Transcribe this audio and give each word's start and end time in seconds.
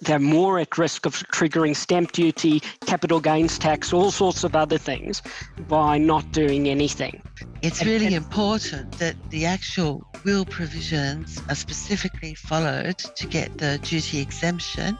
they're 0.00 0.18
more 0.18 0.58
at 0.58 0.76
risk 0.76 1.06
of 1.06 1.14
triggering 1.32 1.74
stamp 1.74 2.12
duty, 2.12 2.60
capital 2.84 3.20
gains 3.20 3.58
tax, 3.58 3.92
all 3.92 4.10
sorts 4.10 4.44
of 4.44 4.54
other 4.54 4.78
things 4.78 5.22
by 5.68 5.98
not 5.98 6.30
doing 6.32 6.68
anything. 6.68 7.22
It's 7.62 7.84
really 7.84 8.14
important 8.14 8.92
that 8.98 9.16
the 9.30 9.46
actual 9.46 10.06
will 10.24 10.44
provisions 10.44 11.40
are 11.48 11.54
specifically 11.54 12.34
followed 12.34 12.98
to 12.98 13.26
get 13.26 13.56
the 13.58 13.78
duty 13.82 14.20
exemption. 14.20 14.98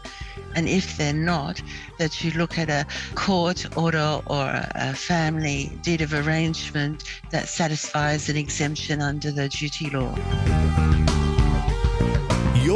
And 0.55 0.69
if 0.69 0.97
they're 0.97 1.13
not, 1.13 1.61
that 1.99 2.25
you 2.25 2.31
look 2.33 2.59
at 2.59 2.71
a 2.71 2.87
court 3.15 3.67
order 3.77 4.23
or 4.27 4.51
a 4.75 4.95
family 4.95 5.71
deed 5.83 6.01
of 6.01 6.15
arrangement 6.15 7.05
that 7.31 7.49
satisfies 7.49 8.29
an 8.31 8.37
exemption 8.37 9.03
under 9.03 9.31
the 9.31 9.49
duty 9.49 9.91
law. 9.91 10.96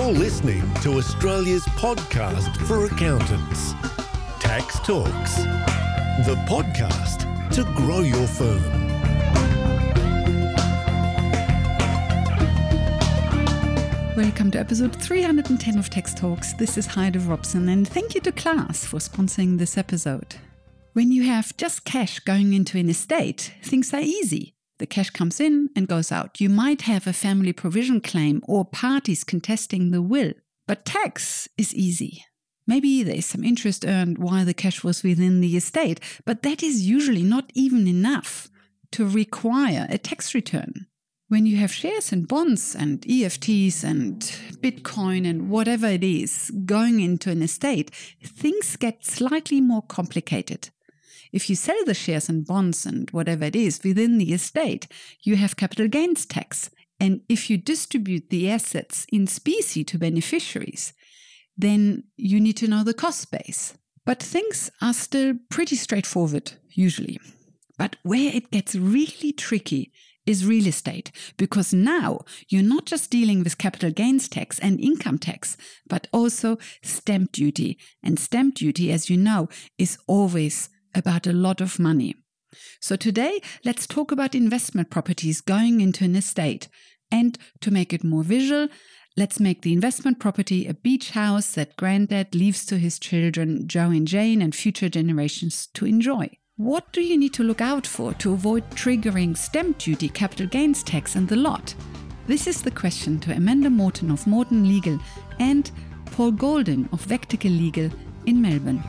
You're 0.01 0.13
listening 0.13 0.63
to 0.77 0.95
Australia's 0.95 1.63
podcast 1.77 2.57
for 2.67 2.87
accountants, 2.87 3.75
Tax 4.41 4.79
Talks, 4.79 5.37
the 6.25 6.37
podcast 6.49 7.51
to 7.53 7.65
grow 7.75 7.99
your 7.99 8.27
firm. 8.27 8.63
Welcome 14.17 14.51
to 14.53 14.59
episode 14.59 14.97
310 14.97 15.79
of 15.79 15.91
Tax 15.91 16.15
Talks. 16.15 16.55
This 16.55 16.79
is 16.79 16.87
Heidi 16.87 17.19
Robson, 17.19 17.69
and 17.69 17.87
thank 17.87 18.15
you 18.15 18.23
to 18.23 18.33
Class 18.33 18.87
for 18.87 19.01
sponsoring 19.01 19.59
this 19.59 19.77
episode. 19.77 20.37
When 20.95 21.13
you 21.13 21.25
have 21.25 21.55
just 21.59 21.85
cash 21.85 22.21
going 22.21 22.55
into 22.55 22.79
an 22.79 22.89
estate, 22.89 23.53
things 23.63 23.93
are 23.93 24.01
easy. 24.01 24.55
The 24.81 24.87
cash 24.87 25.11
comes 25.11 25.41
in 25.41 25.69
and 25.77 25.87
goes 25.87 26.11
out. 26.11 26.41
You 26.41 26.49
might 26.49 26.83
have 26.83 27.07
a 27.07 27.13
family 27.13 27.53
provision 27.53 28.01
claim 28.01 28.43
or 28.49 28.65
parties 28.65 29.25
contesting 29.25 29.91
the 29.91 30.01
will. 30.01 30.33
But 30.67 30.87
tax 30.87 31.51
is 31.59 31.75
easy. 31.75 32.25
Maybe 32.67 33.03
there's 33.03 33.27
some 33.27 33.45
interest 33.45 33.85
earned 33.85 34.17
while 34.17 34.47
the 34.47 34.55
cash 34.55 34.83
was 34.83 35.03
within 35.03 35.43
the 35.43 35.55
estate, 35.55 36.01
but 36.25 36.43
that 36.45 36.63
is 36.63 36.89
usually 36.89 37.23
not 37.23 37.51
even 37.55 37.87
enough 37.87 38.49
to 38.93 39.07
require 39.07 39.87
a 39.91 39.99
tax 39.99 40.35
return. 40.35 40.87
When 41.29 41.45
you 41.45 41.59
have 41.59 41.75
shares 41.75 42.11
and 42.11 42.27
bonds 42.27 42.75
and 42.75 43.03
EFTs 43.03 43.85
and 43.85 44.23
Bitcoin 44.63 45.29
and 45.29 45.51
whatever 45.51 45.89
it 45.89 46.03
is 46.03 46.51
going 46.65 47.01
into 47.01 47.31
an 47.31 47.43
estate, 47.43 47.91
things 48.25 48.77
get 48.77 49.05
slightly 49.05 49.61
more 49.61 49.83
complicated. 49.83 50.71
If 51.33 51.49
you 51.49 51.57
sell 51.57 51.85
the 51.85 51.95
shares 51.95 52.29
and 52.29 52.47
bonds 52.47 52.87
and 52.87 53.11
whatever 53.11 53.45
it 53.45 53.57
is 53.57 53.81
within 53.85 54.19
the 54.19 54.33
estate, 54.33 54.89
you 55.23 55.37
have 55.37 55.57
capital 55.57 55.89
gains 55.89 56.27
tax. 56.27 56.71
And 56.99 57.23
if 57.29 57.49
you 57.49 57.57
distribute 57.57 58.31
the 58.31 58.51
assets 58.51 59.07
in 59.13 59.27
specie 59.27 59.85
to 59.85 59.99
beneficiaries, 59.99 60.93
then 61.57 62.05
you 62.17 62.41
need 62.41 62.57
to 62.59 62.69
know 62.69 62.85
the 62.85 62.95
cost 62.95 63.31
base. 63.31 63.75
But 64.05 64.23
things 64.23 64.71
are 64.81 64.93
still 64.93 65.35
pretty 65.51 65.77
straightforward, 65.77 66.53
usually. 66.71 67.21
But 67.79 67.97
where 68.03 68.35
it 68.35 68.51
gets 68.51 68.75
really 68.75 69.33
tricky 69.33 69.93
is 70.27 70.47
real 70.47 70.67
estate, 70.67 71.11
because 71.39 71.73
now 71.73 72.21
you're 72.49 72.63
not 72.63 72.87
just 72.87 73.11
dealing 73.11 73.43
with 73.43 73.59
capital 73.59 73.91
gains 73.91 74.29
tax 74.29 74.59
and 74.59 74.79
income 74.79 75.19
tax, 75.19 75.57
but 75.89 76.07
also 76.13 76.59
stamp 76.83 77.33
duty. 77.33 77.79
And 78.03 78.19
stamp 78.19 78.57
duty, 78.57 78.93
as 78.93 79.09
you 79.09 79.17
know, 79.17 79.49
is 79.79 79.99
always 80.07 80.69
about 80.95 81.27
a 81.27 81.33
lot 81.33 81.61
of 81.61 81.79
money. 81.79 82.17
So 82.81 82.97
today, 82.97 83.41
let's 83.65 83.87
talk 83.87 84.11
about 84.13 84.35
investment 84.35 84.91
properties 84.91 85.41
going 85.41 85.81
into 85.81 86.05
an 86.05 86.17
estate. 86.17 86.69
And 87.11 87.39
to 87.61 87.71
make 87.71 87.93
it 87.93 88.05
more 88.05 88.23
visual, 88.23 88.69
let's 89.17 89.41
make 89.41 89.63
the 89.63 89.73
investment 89.73 90.19
property 90.19 90.67
a 90.67 90.75
beach 90.75 91.11
house 91.11 91.53
that 91.55 91.77
granddad 91.77 92.35
leaves 92.35 92.65
to 92.67 92.79
his 92.79 92.99
children, 92.99 93.67
Joe 93.69 93.91
and 93.91 94.07
Jane, 94.07 94.43
and 94.43 94.55
future 94.55 94.89
generations 94.89 95.69
to 95.75 95.87
enjoy. 95.87 96.31
What 96.57 96.93
do 96.93 97.01
you 97.01 97.17
need 97.17 97.33
to 97.35 97.43
look 97.43 97.61
out 97.61 97.87
for 97.87 98.13
to 98.15 98.33
avoid 98.33 98.69
triggering 98.71 99.37
stamp 99.37 99.79
duty, 99.79 100.09
capital 100.09 100.47
gains 100.47 100.83
tax, 100.83 101.17
and 101.17 101.27
the 101.27 101.37
lot? 101.37 101.75
This 102.27 102.47
is 102.47 102.63
the 102.63 102.71
question 102.71 103.19
to 103.21 103.35
Amanda 103.35 103.71
Morton 103.71 104.11
of 104.11 104.27
Morton 104.27 104.69
Legal 104.69 104.99
and 105.39 105.71
Paul 106.07 106.33
Golden 106.33 106.89
of 106.93 107.05
Vectical 107.07 107.51
Legal 107.51 107.91
in 108.27 108.43
Melbourne. 108.43 108.83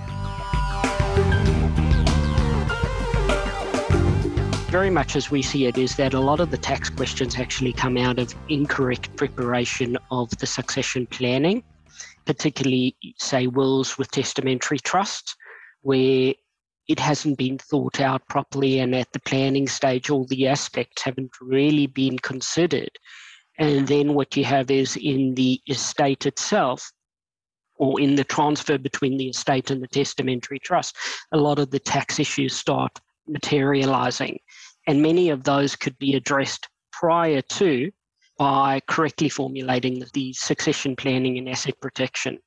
Very 4.71 4.89
much 4.89 5.17
as 5.17 5.29
we 5.29 5.41
see 5.41 5.65
it 5.65 5.77
is 5.77 5.97
that 5.97 6.13
a 6.13 6.19
lot 6.19 6.39
of 6.39 6.49
the 6.49 6.57
tax 6.57 6.89
questions 6.89 7.37
actually 7.37 7.73
come 7.73 7.97
out 7.97 8.17
of 8.17 8.33
incorrect 8.47 9.13
preparation 9.17 9.97
of 10.11 10.29
the 10.37 10.47
succession 10.47 11.05
planning, 11.07 11.61
particularly, 12.25 12.95
say, 13.17 13.47
wills 13.47 13.97
with 13.97 14.09
testamentary 14.11 14.79
trusts, 14.79 15.35
where 15.81 16.33
it 16.87 16.99
hasn't 16.99 17.37
been 17.37 17.57
thought 17.57 17.99
out 17.99 18.25
properly 18.29 18.79
and 18.79 18.95
at 18.95 19.11
the 19.11 19.19
planning 19.19 19.67
stage 19.67 20.09
all 20.09 20.23
the 20.27 20.47
aspects 20.47 21.01
haven't 21.01 21.31
really 21.41 21.87
been 21.87 22.17
considered. 22.19 22.97
And 23.59 23.89
then 23.89 24.13
what 24.13 24.37
you 24.37 24.45
have 24.45 24.71
is 24.71 24.95
in 24.95 25.35
the 25.35 25.59
estate 25.67 26.25
itself, 26.25 26.89
or 27.75 27.99
in 27.99 28.15
the 28.15 28.23
transfer 28.23 28.77
between 28.77 29.17
the 29.17 29.27
estate 29.27 29.69
and 29.69 29.83
the 29.83 29.87
testamentary 29.89 30.59
trust, 30.59 30.95
a 31.33 31.37
lot 31.37 31.59
of 31.59 31.71
the 31.71 31.79
tax 31.79 32.19
issues 32.19 32.55
start 32.55 33.01
materializing. 33.27 34.39
And 34.87 35.01
many 35.01 35.29
of 35.29 35.43
those 35.43 35.75
could 35.75 35.97
be 35.99 36.15
addressed 36.15 36.67
prior 36.91 37.41
to 37.41 37.91
by 38.37 38.81
correctly 38.87 39.29
formulating 39.29 40.03
the 40.13 40.33
succession 40.33 40.95
planning 40.95 41.37
and 41.37 41.47
asset 41.47 41.79
protection 41.81 42.39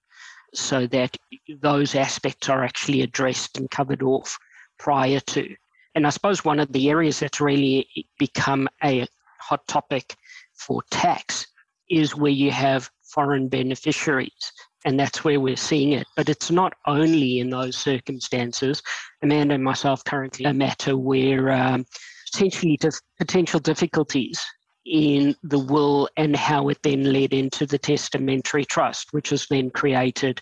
so 0.53 0.87
that 0.89 1.17
those 1.61 1.95
aspects 1.95 2.49
are 2.49 2.65
actually 2.65 3.03
addressed 3.03 3.59
and 3.59 3.71
covered 3.71 4.03
off 4.03 4.39
prior 4.78 5.21
to. 5.21 5.55
And 5.95 6.06
I 6.06 6.11
suppose 6.11 6.45
one 6.45 6.59
of 6.59 6.72
the 6.72 6.91
areas 6.91 7.21
that's 7.21 7.41
really 7.41 7.89
become 8.19 8.69
a 8.83 9.06
hot 9.41 9.66
topic 9.69 10.16
for 10.55 10.83
tax 10.91 11.47
is 11.89 12.16
where 12.16 12.33
you 12.33 12.51
have 12.51 12.91
foreign 13.03 13.49
beneficiaries 13.49 14.53
and 14.84 14.99
that's 14.99 15.25
where 15.25 15.41
we're 15.41 15.56
seeing 15.56 15.93
it. 15.93 16.06
But 16.16 16.28
it's 16.28 16.51
not 16.51 16.75
only 16.87 17.41
in 17.41 17.51
those 17.51 17.77
circumstances. 17.77 18.83
Amanda 19.22 19.55
and 19.55 19.65
myself 19.65 20.05
currently 20.05 20.45
a 20.45 20.53
matter 20.53 20.97
where 20.97 21.53
um, 21.53 21.87
potentially 22.34 22.77
dif- 22.77 23.00
potential 23.19 23.61
difficulties 23.61 24.45
in 24.87 25.34
the 25.45 25.59
will 25.59 26.09
and 26.17 26.37
how 26.37 26.69
it 26.69 26.78
then 26.83 27.12
led 27.12 27.33
into 27.33 27.65
the 27.65 27.78
testamentary 27.78 28.65
trust, 28.65 29.09
which 29.12 29.31
has 29.31 29.47
then 29.49 29.71
created 29.71 30.41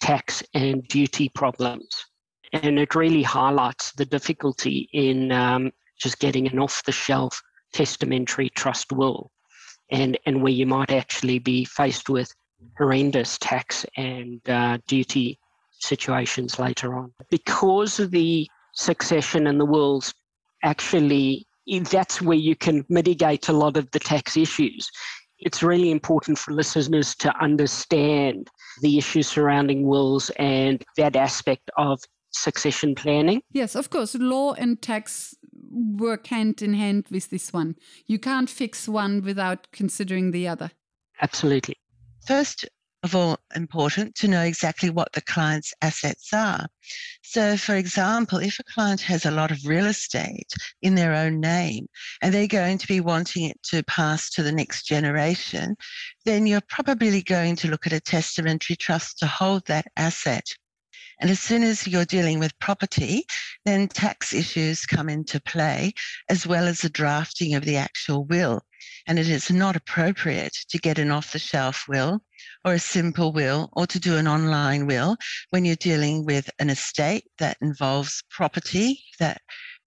tax 0.00 0.42
and 0.54 0.86
duty 0.88 1.30
problems. 1.34 1.88
And 2.52 2.78
it 2.78 2.94
really 2.94 3.22
highlights 3.22 3.92
the 3.92 4.04
difficulty 4.04 4.88
in 4.92 5.32
um, 5.32 5.72
just 5.98 6.18
getting 6.18 6.46
an 6.46 6.58
off 6.58 6.82
the 6.84 6.92
shelf 6.92 7.40
testamentary 7.72 8.50
trust 8.50 8.92
will 8.92 9.30
and, 9.90 10.18
and 10.26 10.42
where 10.42 10.52
you 10.52 10.66
might 10.66 10.92
actually 10.92 11.38
be 11.38 11.64
faced 11.64 12.08
with 12.08 12.32
horrendous 12.76 13.38
tax 13.38 13.86
and 13.96 14.46
uh, 14.48 14.78
duty 14.86 15.38
situations 15.78 16.58
later 16.58 16.96
on. 16.96 17.12
Because 17.30 17.98
of 17.98 18.10
the 18.10 18.48
succession 18.74 19.46
and 19.46 19.58
the 19.58 19.64
wills 19.64 20.12
actually, 20.62 21.46
that's 21.90 22.20
where 22.20 22.36
you 22.36 22.56
can 22.56 22.84
mitigate 22.88 23.48
a 23.48 23.52
lot 23.52 23.76
of 23.76 23.90
the 23.90 24.00
tax 24.00 24.36
issues. 24.36 24.90
It's 25.38 25.62
really 25.62 25.90
important 25.90 26.38
for 26.38 26.52
listeners 26.52 27.14
to 27.16 27.34
understand 27.42 28.48
the 28.82 28.98
issues 28.98 29.28
surrounding 29.28 29.86
wills 29.86 30.30
and 30.38 30.84
that 30.96 31.16
aspect 31.16 31.70
of 31.76 32.00
succession 32.30 32.94
planning. 32.94 33.42
Yes, 33.52 33.74
of 33.74 33.90
course. 33.90 34.14
Law 34.14 34.52
and 34.52 34.80
tax 34.82 35.34
work 35.70 36.26
hand 36.26 36.62
in 36.62 36.74
hand 36.74 37.06
with 37.10 37.30
this 37.30 37.52
one. 37.52 37.76
You 38.06 38.18
can't 38.18 38.50
fix 38.50 38.86
one 38.86 39.22
without 39.22 39.68
considering 39.72 40.30
the 40.30 40.46
other. 40.46 40.70
Absolutely. 41.22 41.76
First 42.26 42.68
of 43.02 43.14
all, 43.14 43.38
important 43.54 44.14
to 44.16 44.28
know 44.28 44.42
exactly 44.42 44.90
what 44.90 45.12
the 45.12 45.22
client's 45.22 45.72
assets 45.80 46.32
are. 46.34 46.66
So, 47.22 47.56
for 47.56 47.74
example, 47.74 48.38
if 48.38 48.58
a 48.58 48.64
client 48.64 49.00
has 49.02 49.24
a 49.24 49.30
lot 49.30 49.50
of 49.50 49.66
real 49.66 49.86
estate 49.86 50.52
in 50.82 50.94
their 50.94 51.14
own 51.14 51.40
name 51.40 51.86
and 52.20 52.34
they're 52.34 52.46
going 52.46 52.78
to 52.78 52.86
be 52.86 53.00
wanting 53.00 53.44
it 53.44 53.62
to 53.64 53.82
pass 53.84 54.28
to 54.30 54.42
the 54.42 54.52
next 54.52 54.84
generation, 54.84 55.76
then 56.24 56.46
you're 56.46 56.60
probably 56.68 57.22
going 57.22 57.56
to 57.56 57.68
look 57.68 57.86
at 57.86 57.92
a 57.92 58.00
testamentary 58.00 58.76
trust 58.76 59.18
to 59.20 59.26
hold 59.26 59.66
that 59.66 59.86
asset. 59.96 60.44
And 61.20 61.30
as 61.30 61.40
soon 61.40 61.62
as 61.62 61.86
you're 61.86 62.04
dealing 62.04 62.38
with 62.38 62.58
property, 62.60 63.24
then 63.64 63.88
tax 63.88 64.32
issues 64.32 64.86
come 64.86 65.08
into 65.08 65.40
play, 65.40 65.92
as 66.28 66.46
well 66.46 66.66
as 66.66 66.80
the 66.80 66.88
drafting 66.88 67.54
of 67.54 67.64
the 67.64 67.76
actual 67.76 68.24
will 68.24 68.62
and 69.06 69.18
it 69.18 69.28
is 69.28 69.50
not 69.50 69.76
appropriate 69.76 70.56
to 70.68 70.78
get 70.78 70.98
an 70.98 71.10
off 71.10 71.32
the 71.32 71.38
shelf 71.38 71.84
will 71.88 72.20
or 72.64 72.74
a 72.74 72.78
simple 72.78 73.32
will 73.32 73.68
or 73.72 73.86
to 73.86 73.98
do 73.98 74.16
an 74.16 74.28
online 74.28 74.86
will 74.86 75.16
when 75.50 75.64
you're 75.64 75.76
dealing 75.76 76.24
with 76.24 76.50
an 76.58 76.70
estate 76.70 77.24
that 77.38 77.56
involves 77.60 78.22
property 78.30 79.00
that 79.18 79.40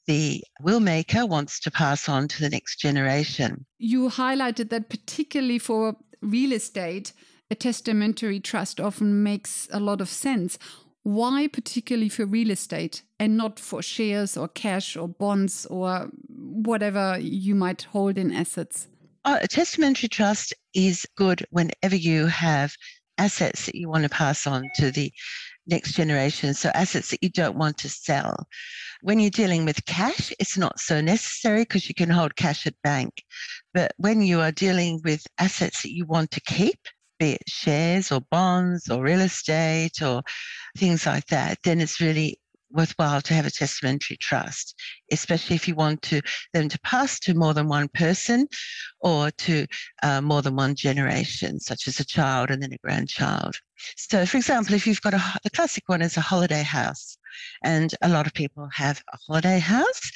the 0.08 0.44
will 0.62 0.80
maker 0.80 1.26
wants 1.26 1.60
to 1.62 1.72
pass 1.72 2.10
on 2.10 2.28
to 2.28 2.42
the 2.42 2.50
next 2.50 2.78
generation. 2.78 3.66
You 3.78 4.10
highlighted 4.10 4.70
that 4.70 4.90
particularly 4.90 5.60
for 5.60 5.96
real 6.22 6.52
estate, 6.52 7.14
a 7.50 7.56
testamentary 7.56 8.40
trust 8.40 8.80
often 8.80 9.24
makes 9.24 9.68
a 9.72 9.80
lot 9.80 10.02
of 10.02 10.10
sense. 10.10 10.58
Why, 11.04 11.48
particularly 11.48 12.10
for 12.10 12.26
real 12.26 12.50
estate 12.50 13.04
and 13.20 13.36
not 13.38 13.60
for 13.60 13.82
shares 13.82 14.38
or 14.38 14.48
cash 14.48 14.96
or 14.96 15.08
bonds 15.08 15.66
or 15.66 16.10
whatever 16.54 17.18
you 17.20 17.56
might 17.56 17.84
hold 17.84 18.18
in 18.18 18.32
assets? 18.32 18.88
Uh, 19.26 19.40
a 19.42 19.48
testamentary 19.48 20.10
trust 20.10 20.54
is 20.74 21.06
good 21.16 21.46
whenever 21.50 21.96
you 21.96 22.28
have 22.28 22.76
assets 23.18 23.66
that 23.66 23.76
you 23.76 23.90
want 23.90 24.04
to 24.04 24.10
pass 24.10 24.46
on 24.46 24.64
to 24.76 24.92
the 24.92 25.12
next 25.68 25.94
generation. 25.94 26.54
So, 26.54 26.70
assets 26.74 27.12
that 27.12 27.24
you 27.24 27.30
don't 27.30 27.58
want 27.58 27.78
to 27.80 27.90
sell. 27.90 28.48
When 29.02 29.20
you're 29.20 29.30
dealing 29.30 29.66
with 29.66 29.86
cash, 29.86 30.34
it's 30.40 30.58
not 30.58 30.80
so 30.80 31.02
necessary 31.02 31.62
because 31.62 31.88
you 31.88 31.96
can 31.96 32.10
hold 32.10 32.36
cash 32.36 32.68
at 32.68 32.82
bank. 32.84 33.24
But 33.74 33.94
when 33.98 34.22
you 34.22 34.42
are 34.42 34.52
dealing 34.52 35.02
with 35.04 35.26
assets 35.38 35.84
that 35.84 35.94
you 35.94 36.06
want 36.06 36.32
to 36.32 36.42
keep, 36.42 36.80
be 37.20 37.34
it 37.34 37.44
shares 37.48 38.12
or 38.12 38.22
bonds 38.32 38.90
or 38.90 39.04
real 39.04 39.22
estate 39.22 40.02
or 40.02 40.22
things 40.78 41.06
like 41.06 41.28
that, 41.28 41.60
then 41.64 41.82
it's 41.82 42.02
really 42.02 42.40
worthwhile 42.74 43.22
to 43.22 43.34
have 43.34 43.46
a 43.46 43.52
testamentary 43.52 44.18
trust, 44.18 44.76
especially 45.12 45.56
if 45.56 45.68
you 45.68 45.76
want 45.76 46.02
to 46.02 46.22
them 46.54 46.70
to 46.70 46.80
pass 46.82 47.20
to 47.22 47.34
more 47.34 47.54
than 47.54 47.68
one 47.68 47.88
person 47.90 48.48
or 49.00 49.32
to 49.32 49.66
uh, 50.02 50.22
more 50.22 50.42
than 50.42 50.56
one 50.56 50.76
generation, 50.76 51.60
such 51.60 51.88
as 51.88 52.00
a 52.00 52.06
child 52.06 52.50
and 52.50 52.62
then 52.62 52.74
a 52.74 52.78
grandchild. 52.84 53.56
So, 53.98 54.26
for 54.26 54.38
example, 54.38 54.76
if 54.76 54.88
you've 54.88 55.02
got 55.02 55.14
a 55.14 55.40
the 55.44 55.50
classic 55.50 55.84
one 55.88 56.02
is 56.02 56.18
a 56.18 56.22
holiday 56.22 56.64
house, 56.64 57.18
and 57.64 57.94
a 58.02 58.10
lot 58.10 58.28
of 58.28 58.34
people 58.34 58.70
have 58.74 59.02
a 59.14 59.18
holiday 59.28 59.60
house 59.60 60.12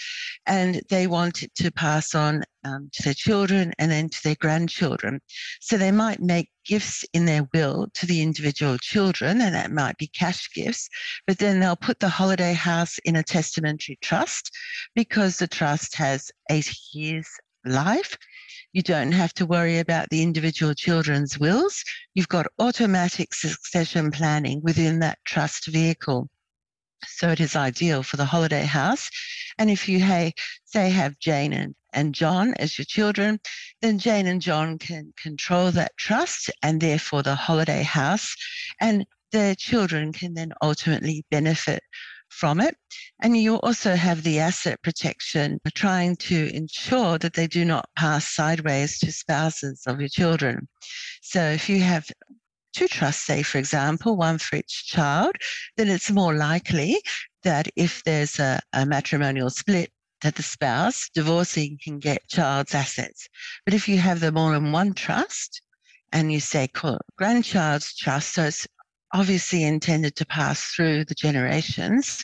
and 0.48 0.82
they 0.90 1.08
want 1.08 1.44
it 1.44 1.54
to 1.56 1.72
pass 1.72 2.16
on 2.16 2.44
um, 2.64 2.90
to 2.94 3.04
their 3.04 3.14
children 3.14 3.74
and 3.78 3.92
then 3.92 4.10
to 4.10 4.24
their 4.24 4.36
grandchildren. 4.40 5.20
So 5.60 5.78
they 5.78 5.92
might 5.92 6.22
make 6.22 6.50
gifts 6.66 7.06
in 7.14 7.26
their 7.26 7.48
will 7.54 7.88
to 7.96 8.06
the 8.06 8.22
individual 8.22 8.78
children, 8.78 9.42
and 9.42 9.54
that 9.54 9.72
might 9.72 9.98
be 9.98 10.08
cash 10.08 10.50
gifts, 10.54 10.90
but 11.28 11.38
then 11.38 11.60
they'll 11.60 11.76
put 11.76 12.00
the 12.00 12.10
holiday 12.10 12.54
house 12.54 12.98
in 13.06 13.16
a 13.16 13.24
testamentary 13.24 13.98
trust 14.02 14.52
because 14.96 15.38
the 15.38 15.48
trust 15.48 15.96
has 15.96 16.32
80 16.50 16.72
years 16.94 17.28
life. 17.66 18.18
You 18.74 18.82
don't 18.82 19.12
have 19.12 19.34
to 19.36 19.46
worry 19.46 19.80
about 19.80 20.10
the 20.10 20.22
individual 20.22 20.74
children's 20.74 21.38
wills. 21.38 21.84
You've 22.14 22.28
got 22.28 22.48
automatic 22.60 23.34
succession 23.34 24.12
planning 24.12 24.62
within 24.64 25.00
that 25.00 25.20
trust 25.26 25.68
vehicle. 25.68 26.30
So 27.06 27.30
it 27.30 27.40
is 27.40 27.56
ideal 27.56 28.04
for 28.04 28.18
the 28.18 28.26
holiday 28.26 28.66
house. 28.66 29.10
And 29.58 29.70
if 29.70 29.88
you 29.88 30.00
hey, 30.00 30.34
say 30.66 30.90
have 30.90 31.20
Jane 31.20 31.54
and, 31.54 31.76
and 31.94 32.14
John 32.14 32.54
as 32.56 32.78
your 32.78 32.86
children, 32.86 33.40
then 33.82 34.00
Jane 34.00 34.28
and 34.28 34.42
John 34.42 34.78
can 34.78 35.14
control 35.22 35.72
that 35.72 35.98
trust 35.98 36.50
and 36.62 36.82
therefore 36.82 37.24
the 37.24 37.36
holiday 37.36 37.84
house. 37.84 38.36
And 38.80 39.06
their 39.32 39.56
children 39.56 40.14
can 40.14 40.34
then 40.34 40.54
ultimately 40.62 41.26
benefit 41.30 41.84
from 42.30 42.60
it. 42.60 42.76
And 43.22 43.38
you 43.38 43.56
also 43.56 43.96
have 43.96 44.24
the 44.24 44.40
asset 44.40 44.82
protection, 44.84 45.60
trying 45.74 46.16
to 46.18 46.54
ensure 46.56 47.18
that 47.20 47.34
they 47.34 47.48
do 47.48 47.66
not 47.66 47.90
pass 47.98 48.28
sideways 48.28 49.00
to 49.00 49.12
spouses 49.12 49.84
of 49.88 50.00
your 50.00 50.10
children. 50.10 50.68
So 51.22 51.42
if 51.42 51.70
you 51.70 51.82
have 51.82 52.10
two 52.77 52.88
trusts, 52.88 53.25
say, 53.25 53.41
for 53.41 53.57
example, 53.57 54.15
one 54.15 54.38
for 54.38 54.57
each 54.57 54.85
child, 54.85 55.35
then 55.77 55.88
it's 55.89 56.12
more 56.12 56.35
likely 56.35 57.01
that 57.44 57.68
if 57.75 58.03
there's 58.03 58.39
a, 58.39 58.59
a 58.74 58.85
matrimonial 58.85 59.50
split, 59.50 59.91
that 60.21 60.35
the 60.35 60.44
spouse 60.44 61.09
divorcing 61.13 61.79
can 61.83 61.97
get 61.97 62.27
child's 62.27 62.75
assets. 62.75 63.27
But 63.65 63.74
if 63.74 63.88
you 63.88 63.97
have 63.97 64.19
them 64.19 64.38
all 64.38 64.53
in 64.53 64.71
one 64.71 64.94
trust 64.94 65.62
and 66.12 66.31
you 66.31 66.39
say, 66.39 66.68
call 66.68 67.00
grandchild's 67.18 67.95
trust, 67.95 68.33
so 68.33 68.44
it's 68.44 68.68
obviously 69.12 69.63
intended 69.63 70.15
to 70.15 70.25
pass 70.25 70.65
through 70.75 71.06
the 71.06 71.15
generations, 71.15 72.24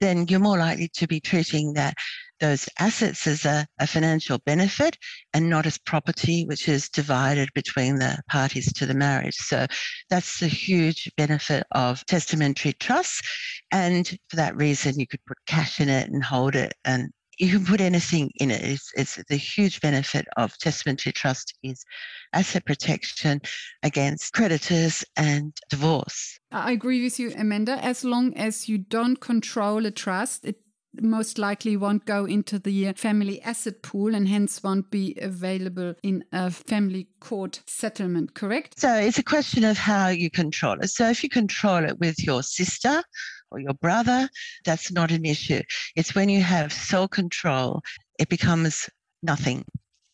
then 0.00 0.26
you're 0.28 0.40
more 0.40 0.58
likely 0.58 0.88
to 0.94 1.06
be 1.06 1.20
treating 1.20 1.74
that 1.74 1.94
those 2.42 2.68
assets 2.80 3.26
as 3.26 3.44
a, 3.44 3.64
a, 3.78 3.86
financial 3.86 4.38
benefit 4.44 4.98
and 5.32 5.48
not 5.48 5.64
as 5.64 5.78
property, 5.78 6.44
which 6.44 6.68
is 6.68 6.88
divided 6.88 7.48
between 7.54 7.96
the 7.96 8.20
parties 8.28 8.72
to 8.72 8.84
the 8.84 8.94
marriage. 8.94 9.36
So 9.36 9.66
that's 10.10 10.40
the 10.40 10.48
huge 10.48 11.08
benefit 11.16 11.64
of 11.70 12.04
testamentary 12.06 12.72
trusts. 12.74 13.22
And 13.70 14.08
for 14.28 14.36
that 14.36 14.56
reason, 14.56 14.98
you 14.98 15.06
could 15.06 15.24
put 15.24 15.38
cash 15.46 15.80
in 15.80 15.88
it 15.88 16.10
and 16.10 16.22
hold 16.22 16.56
it 16.56 16.74
and 16.84 17.10
you 17.38 17.50
can 17.50 17.64
put 17.64 17.80
anything 17.80 18.30
in 18.36 18.50
it. 18.50 18.62
It's, 18.62 18.90
it's 18.94 19.18
the 19.28 19.36
huge 19.36 19.80
benefit 19.80 20.26
of 20.36 20.56
testamentary 20.58 21.12
trust 21.12 21.54
is 21.62 21.84
asset 22.32 22.64
protection 22.66 23.40
against 23.82 24.32
creditors 24.32 25.04
and 25.16 25.52
divorce. 25.70 26.38
I 26.50 26.72
agree 26.72 27.02
with 27.02 27.18
you, 27.18 27.32
Amanda. 27.36 27.72
As 27.84 28.04
long 28.04 28.36
as 28.36 28.68
you 28.68 28.78
don't 28.78 29.16
control 29.16 29.86
a 29.86 29.90
trust, 29.90 30.44
it 30.44 30.61
most 31.00 31.38
likely 31.38 31.76
won't 31.76 32.04
go 32.04 32.24
into 32.24 32.58
the 32.58 32.92
family 32.92 33.40
asset 33.42 33.82
pool 33.82 34.14
and 34.14 34.28
hence 34.28 34.62
won't 34.62 34.90
be 34.90 35.16
available 35.20 35.94
in 36.02 36.24
a 36.32 36.50
family 36.50 37.08
court 37.20 37.62
settlement, 37.66 38.34
correct? 38.34 38.78
So 38.78 38.94
it's 38.94 39.18
a 39.18 39.22
question 39.22 39.64
of 39.64 39.78
how 39.78 40.08
you 40.08 40.30
control 40.30 40.78
it. 40.80 40.88
So 40.88 41.08
if 41.08 41.22
you 41.22 41.28
control 41.28 41.84
it 41.84 41.98
with 41.98 42.22
your 42.24 42.42
sister 42.42 43.02
or 43.50 43.60
your 43.60 43.74
brother, 43.74 44.28
that's 44.64 44.92
not 44.92 45.10
an 45.10 45.24
issue. 45.24 45.62
It's 45.96 46.14
when 46.14 46.28
you 46.28 46.42
have 46.42 46.72
sole 46.72 47.08
control, 47.08 47.82
it 48.18 48.28
becomes 48.28 48.88
nothing 49.22 49.64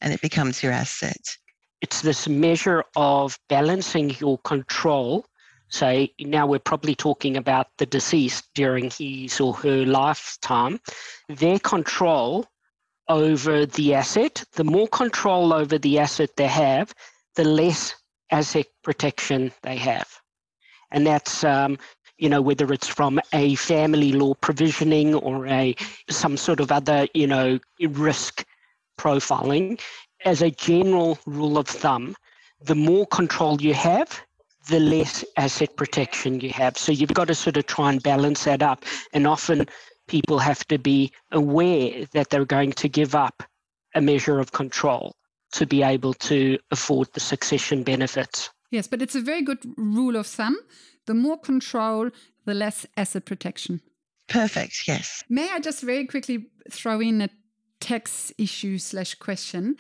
and 0.01 0.13
it 0.13 0.21
becomes 0.21 0.63
your 0.63 0.73
asset. 0.73 1.21
It's 1.81 2.03
this 2.03 2.29
measure 2.29 2.85
of 2.97 3.39
balancing 3.49 4.11
your 4.19 4.39
control 4.39 5.25
so 5.69 6.07
now 6.21 6.47
we're 6.47 6.59
probably 6.59 6.95
talking 6.95 7.37
about 7.37 7.69
the 7.79 7.87
deceased 7.87 8.49
during 8.55 8.91
his 8.91 9.41
or 9.41 9.55
her 9.55 9.85
lifetime. 9.85 10.81
Their 11.29 11.59
control 11.59 12.47
over 13.09 13.67
the 13.67 13.95
asset, 13.95 14.45
the 14.53 14.65
more 14.65 14.89
control 14.89 15.53
over 15.53 15.79
the 15.79 15.99
asset 15.99 16.31
they 16.37 16.47
have, 16.47 16.95
the 17.37 17.45
less 17.45 17.95
asset 18.31 18.67
protection 18.83 19.53
they 19.63 19.77
have. 19.77 20.09
And 20.91 21.07
that's, 21.07 21.45
um, 21.45 21.79
you 22.17 22.29
know, 22.29 22.43
whether 22.43 22.73
it's 22.73 22.89
from 22.89 23.21
a 23.33 23.55
family 23.57 24.13
law 24.13 24.35
provisioning 24.35 25.15
or 25.15 25.47
a 25.47 25.75
some 26.11 26.37
sort 26.37 26.61
of 26.61 26.73
other, 26.73 27.07
you 27.15 27.27
know, 27.27 27.59
risk 27.81 28.45
profiling. 28.99 29.81
As 30.25 30.43
a 30.43 30.51
general 30.51 31.19
rule 31.27 31.59
of 31.59 31.69
thumb, 31.69 32.17
the 32.61 32.75
more 32.75 33.07
control 33.07 33.63
you 33.63 33.73
have, 33.73 34.21
the 34.69 34.81
less 34.81 35.25
asset 35.37 35.77
protection 35.77 36.41
you 36.41 36.51
have. 36.51 36.77
So 36.77 36.93
you've 36.93 37.15
got 37.15 37.29
to 37.29 37.35
sort 37.35 37.57
of 37.57 37.67
try 37.67 37.91
and 37.91 38.03
balance 38.03 38.45
that 38.45 38.63
up. 38.63 38.85
And 39.13 39.27
often 39.27 39.67
people 40.07 40.39
have 40.39 40.67
to 40.69 40.79
be 40.79 41.13
aware 41.33 42.07
that 42.13 42.31
they're 42.31 42.45
going 42.45 42.73
to 42.73 42.89
give 42.89 43.15
up 43.15 43.43
a 43.95 44.01
measure 44.01 44.39
of 44.39 44.53
control 44.53 45.17
to 45.53 45.67
be 45.67 45.83
able 45.83 46.15
to 46.15 46.59
afford 46.71 47.09
the 47.15 47.21
succession 47.21 47.83
benefits. 47.83 48.51
Yes, 48.71 48.87
but 48.87 49.01
it's 49.01 49.15
a 49.15 49.21
very 49.21 49.43
good 49.43 49.65
rule 49.77 50.17
of 50.17 50.27
thumb. 50.27 50.59
The 51.07 51.15
more 51.15 51.39
control, 51.39 52.11
the 52.45 52.53
less 52.53 52.85
asset 52.97 53.25
protection. 53.25 53.81
Perfect, 54.29 54.83
yes. 54.87 55.25
May 55.31 55.51
I 55.51 55.59
just 55.59 55.83
very 55.83 56.07
quickly 56.07 56.51
throw 56.71 57.01
in 57.01 57.23
a 57.23 57.31
tax 57.81 58.31
issue 58.37 58.77
slash 58.77 59.15
question? 59.15 59.77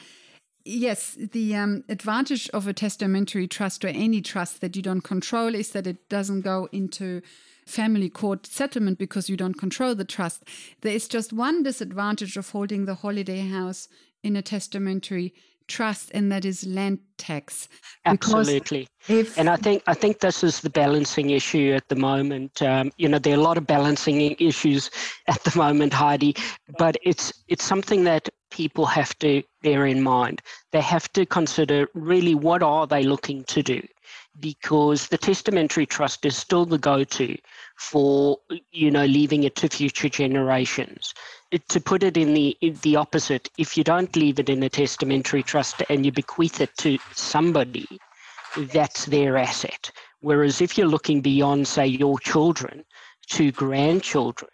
Yes, 0.68 1.16
the 1.18 1.56
um, 1.56 1.84
advantage 1.88 2.48
of 2.50 2.66
a 2.66 2.72
testamentary 2.72 3.48
trust 3.48 3.84
or 3.84 3.88
any 3.88 4.20
trust 4.20 4.60
that 4.60 4.76
you 4.76 4.82
don't 4.82 5.00
control 5.00 5.54
is 5.54 5.70
that 5.70 5.86
it 5.86 6.08
doesn't 6.08 6.42
go 6.42 6.68
into 6.72 7.22
family 7.66 8.08
court 8.08 8.46
settlement 8.46 8.98
because 8.98 9.28
you 9.28 9.36
don't 9.36 9.58
control 9.58 9.94
the 9.94 10.04
trust. 10.04 10.44
There 10.82 10.92
is 10.92 11.08
just 11.08 11.32
one 11.32 11.62
disadvantage 11.62 12.36
of 12.36 12.50
holding 12.50 12.84
the 12.84 12.96
holiday 12.96 13.40
house 13.40 13.88
in 14.22 14.36
a 14.36 14.42
testamentary 14.42 15.34
trust, 15.68 16.10
and 16.12 16.32
that 16.32 16.44
is 16.44 16.66
land 16.66 16.98
tax. 17.16 17.68
Absolutely. 18.04 18.88
If, 19.08 19.38
and 19.38 19.48
I 19.48 19.56
think 19.56 19.82
I 19.86 19.94
think 19.94 20.20
this 20.20 20.42
is 20.42 20.60
the 20.60 20.70
balancing 20.70 21.30
issue 21.30 21.72
at 21.74 21.88
the 21.88 21.96
moment. 21.96 22.60
Um, 22.62 22.90
you 22.96 23.08
know, 23.08 23.18
there 23.18 23.34
are 23.34 23.40
a 23.40 23.42
lot 23.42 23.58
of 23.58 23.66
balancing 23.66 24.36
issues 24.38 24.90
at 25.28 25.42
the 25.44 25.56
moment, 25.56 25.92
Heidi, 25.92 26.34
but 26.78 26.96
it's 27.02 27.32
it's 27.48 27.64
something 27.64 28.04
that 28.04 28.28
people 28.50 28.86
have 28.86 29.16
to 29.18 29.42
bear 29.62 29.86
in 29.86 30.02
mind. 30.02 30.40
They 30.72 30.80
have 30.80 31.12
to 31.12 31.26
consider 31.26 31.88
really 31.94 32.34
what 32.34 32.62
are 32.62 32.86
they 32.86 33.02
looking 33.02 33.44
to 33.44 33.62
do 33.62 33.82
because 34.40 35.08
the 35.08 35.18
testamentary 35.18 35.86
trust 35.86 36.24
is 36.24 36.36
still 36.36 36.64
the 36.64 36.78
go-to 36.78 37.36
for 37.76 38.38
you 38.70 38.90
know 38.90 39.04
leaving 39.04 39.44
it 39.44 39.56
to 39.56 39.68
future 39.68 40.08
generations 40.08 41.14
to 41.68 41.80
put 41.80 42.02
it 42.02 42.16
in 42.16 42.34
the 42.34 42.56
in 42.60 42.74
the 42.82 42.96
opposite 42.96 43.48
if 43.58 43.76
you 43.76 43.84
don't 43.84 44.14
leave 44.16 44.38
it 44.38 44.48
in 44.48 44.62
a 44.62 44.68
testamentary 44.68 45.42
trust 45.42 45.82
and 45.88 46.04
you 46.04 46.12
bequeath 46.12 46.60
it 46.60 46.76
to 46.76 46.98
somebody 47.12 47.86
that's 48.72 49.06
their 49.06 49.36
asset 49.36 49.90
whereas 50.20 50.60
if 50.60 50.76
you're 50.76 50.86
looking 50.86 51.20
beyond 51.20 51.66
say 51.66 51.86
your 51.86 52.18
children 52.18 52.84
to 53.28 53.50
grandchildren 53.52 54.50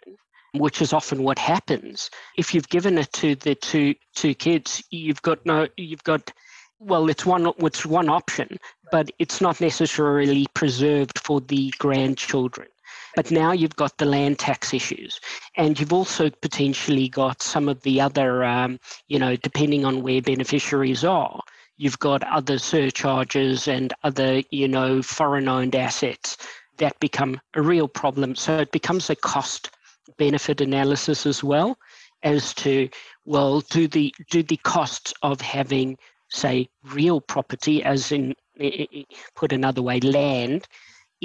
which 0.53 0.81
is 0.81 0.93
often 0.93 1.23
what 1.23 1.37
happens 1.39 2.09
if 2.37 2.53
you've 2.53 2.69
given 2.69 2.97
it 2.97 3.11
to 3.11 3.35
the 3.35 3.55
two 3.55 3.93
two 4.15 4.33
kids 4.33 4.83
you've 4.91 5.21
got 5.21 5.45
no 5.45 5.67
you've 5.77 6.03
got 6.03 6.31
well 6.79 7.09
it's 7.09 7.25
one 7.25 7.51
it's 7.59 7.85
one 7.85 8.09
option 8.09 8.57
but 8.91 9.09
it's 9.19 9.41
not 9.41 9.59
necessarily 9.59 10.45
preserved 10.53 11.19
for 11.19 11.41
the 11.41 11.73
grandchildren. 11.79 12.67
But 13.15 13.31
now 13.31 13.51
you've 13.51 13.75
got 13.75 13.97
the 13.97 14.05
land 14.05 14.39
tax 14.39 14.73
issues, 14.73 15.19
and 15.55 15.79
you've 15.79 15.93
also 15.93 16.29
potentially 16.29 17.07
got 17.07 17.41
some 17.41 17.69
of 17.69 17.81
the 17.81 18.01
other, 18.01 18.43
um, 18.43 18.79
you 19.07 19.19
know, 19.19 19.35
depending 19.37 19.85
on 19.85 20.03
where 20.03 20.21
beneficiaries 20.21 21.03
are, 21.03 21.41
you've 21.77 21.99
got 21.99 22.23
other 22.23 22.57
surcharges 22.57 23.67
and 23.67 23.93
other, 24.03 24.41
you 24.51 24.67
know, 24.67 25.01
foreign 25.01 25.47
owned 25.47 25.75
assets 25.75 26.37
that 26.77 26.99
become 26.99 27.39
a 27.53 27.61
real 27.61 27.87
problem. 27.87 28.35
So 28.35 28.57
it 28.57 28.71
becomes 28.71 29.09
a 29.09 29.15
cost 29.15 29.69
benefit 30.17 30.61
analysis 30.61 31.25
as 31.25 31.43
well 31.43 31.77
as 32.23 32.53
to 32.55 32.89
well 33.25 33.61
do 33.61 33.87
the 33.87 34.13
do 34.29 34.43
the 34.43 34.57
costs 34.57 35.13
of 35.21 35.41
having 35.41 35.97
say 36.29 36.67
real 36.83 37.21
property 37.21 37.83
as 37.83 38.11
in 38.11 38.31
eh, 38.59 38.71
eh, 38.79 38.85
eh, 38.93 39.03
put 39.35 39.51
another 39.51 39.81
way 39.81 39.99
land 39.99 40.67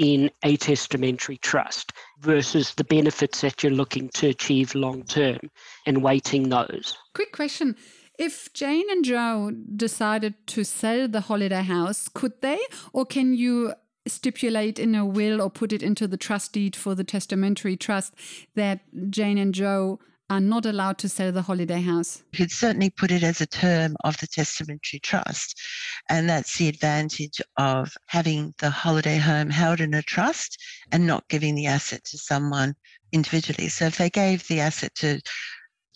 in 0.01 0.31
a 0.41 0.57
testamentary 0.57 1.37
trust 1.37 1.93
versus 2.19 2.73
the 2.73 2.83
benefits 2.83 3.41
that 3.41 3.61
you're 3.61 3.71
looking 3.71 4.09
to 4.09 4.29
achieve 4.29 4.73
long 4.73 5.03
term 5.03 5.37
and 5.85 6.01
weighting 6.01 6.49
those. 6.49 6.97
Quick 7.13 7.31
question. 7.31 7.75
If 8.17 8.51
Jane 8.53 8.89
and 8.89 9.05
Joe 9.05 9.51
decided 9.75 10.33
to 10.47 10.63
sell 10.63 11.07
the 11.07 11.21
holiday 11.21 11.61
house, 11.61 12.09
could 12.11 12.41
they? 12.41 12.57
Or 12.93 13.05
can 13.05 13.35
you 13.35 13.75
stipulate 14.07 14.79
in 14.79 14.95
a 14.95 15.05
will 15.05 15.39
or 15.39 15.51
put 15.51 15.71
it 15.71 15.83
into 15.83 16.07
the 16.07 16.17
trust 16.17 16.53
deed 16.53 16.75
for 16.75 16.95
the 16.95 17.03
testamentary 17.03 17.77
trust 17.77 18.15
that 18.55 18.79
Jane 19.11 19.37
and 19.37 19.53
Joe 19.53 19.99
are 20.31 20.39
not 20.39 20.65
allowed 20.65 20.97
to 20.97 21.09
sell 21.09 21.29
the 21.33 21.41
holiday 21.41 21.81
house. 21.81 22.23
You 22.31 22.37
could 22.37 22.51
certainly 22.51 22.89
put 22.89 23.11
it 23.11 23.21
as 23.21 23.41
a 23.41 23.45
term 23.45 23.97
of 24.05 24.17
the 24.19 24.27
testamentary 24.27 25.01
trust. 25.01 25.59
And 26.07 26.29
that's 26.29 26.57
the 26.57 26.69
advantage 26.69 27.41
of 27.57 27.91
having 28.07 28.53
the 28.59 28.69
holiday 28.69 29.17
home 29.17 29.49
held 29.49 29.81
in 29.81 29.93
a 29.93 30.01
trust 30.01 30.57
and 30.93 31.05
not 31.05 31.27
giving 31.27 31.55
the 31.55 31.65
asset 31.65 32.05
to 32.05 32.17
someone 32.17 32.75
individually. 33.11 33.67
So 33.67 33.87
if 33.87 33.97
they 33.97 34.09
gave 34.09 34.47
the 34.47 34.61
asset 34.61 34.95
to 34.95 35.19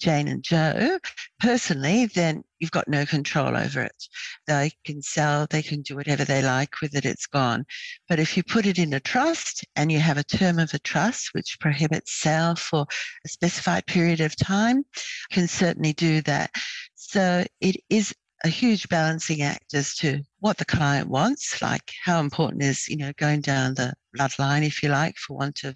Jane 0.02 0.28
and 0.28 0.44
Joe 0.44 1.00
personally, 1.40 2.08
then 2.08 2.44
you've 2.60 2.72
got 2.72 2.88
no 2.88 3.06
control 3.06 3.56
over 3.56 3.82
it. 3.82 4.08
They 4.48 4.72
can 4.86 5.02
sell, 5.02 5.48
they 5.50 5.62
can 5.62 5.82
do 5.82 5.96
whatever 5.96 6.24
they 6.24 6.42
like 6.42 6.82
with 6.82 6.96
it, 6.96 7.06
it's 7.06 7.26
gone. 7.26 7.66
But 8.08 8.20
if 8.20 8.38
you 8.38 8.44
put 8.44 8.66
it 8.66 8.80
in 8.80 8.94
a 8.94 9.00
trust 9.00 9.66
and 9.76 9.92
you 9.92 10.00
have 10.00 10.18
a 10.18 10.24
term 10.24 10.60
of 10.60 10.74
a 10.74 10.80
trust 10.80 11.30
which 11.34 11.60
prohibits 11.60 12.14
sale 12.14 12.56
for 12.56 12.86
a 13.26 13.30
specified 13.30 13.86
period 13.86 14.22
of 14.22 14.36
time, 14.36 14.78
you 14.78 14.84
can 15.32 15.48
certainly 15.48 15.94
do 15.94 16.22
that. 16.22 16.52
So 16.96 17.44
it 17.62 17.78
is 17.90 18.14
a 18.44 18.50
huge 18.50 18.88
balancing 18.90 19.42
act 19.42 19.74
as 19.74 19.96
to 19.96 20.22
what 20.40 20.58
the 20.58 20.66
client 20.66 21.10
wants, 21.10 21.62
like 21.62 21.92
how 22.04 22.20
important 22.20 22.62
is, 22.62 22.88
you 22.88 22.98
know, 22.98 23.12
going 23.18 23.42
down 23.42 23.74
the 23.74 23.94
bloodline, 24.16 24.66
if 24.66 24.84
you 24.84 24.90
like, 24.90 25.16
for 25.18 25.36
want 25.36 25.64
of 25.64 25.76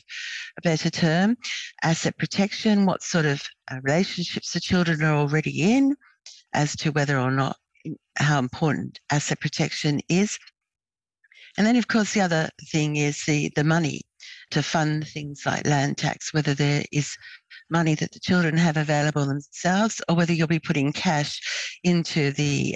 a 0.58 0.62
better 0.62 0.90
term, 0.90 1.36
asset 1.84 2.18
protection, 2.18 2.86
what 2.86 3.02
sort 3.02 3.26
of 3.26 3.42
uh, 3.72 3.78
relationships 3.82 4.54
the 4.54 4.60
children 4.60 5.02
are 5.02 5.16
already 5.16 5.74
in, 5.74 5.96
as 6.54 6.76
to 6.78 6.92
whether 6.92 7.18
or 7.18 7.32
not 7.32 7.58
how 8.18 8.40
important 8.40 9.00
asset 9.12 9.40
protection 9.40 10.02
is. 10.10 10.38
And 11.58 11.66
then, 11.66 11.76
of 11.76 11.88
course, 11.88 12.14
the 12.14 12.22
other 12.22 12.50
thing 12.72 12.96
is 12.96 13.24
the, 13.26 13.52
the 13.56 13.64
money 13.64 14.02
to 14.52 14.64
fund 14.64 15.08
things 15.08 15.44
like 15.46 15.66
land 15.66 15.98
tax, 15.98 16.34
whether 16.34 16.54
there 16.54 16.84
is 16.92 17.16
money 17.70 17.96
that 17.96 18.12
the 18.12 18.20
children 18.20 18.58
have 18.58 18.78
available 18.78 19.26
themselves 19.26 20.02
or 20.08 20.16
whether 20.16 20.34
you'll 20.34 20.48
be 20.48 20.60
putting 20.60 20.92
cash 20.92 21.80
into 21.84 22.32
the 22.32 22.76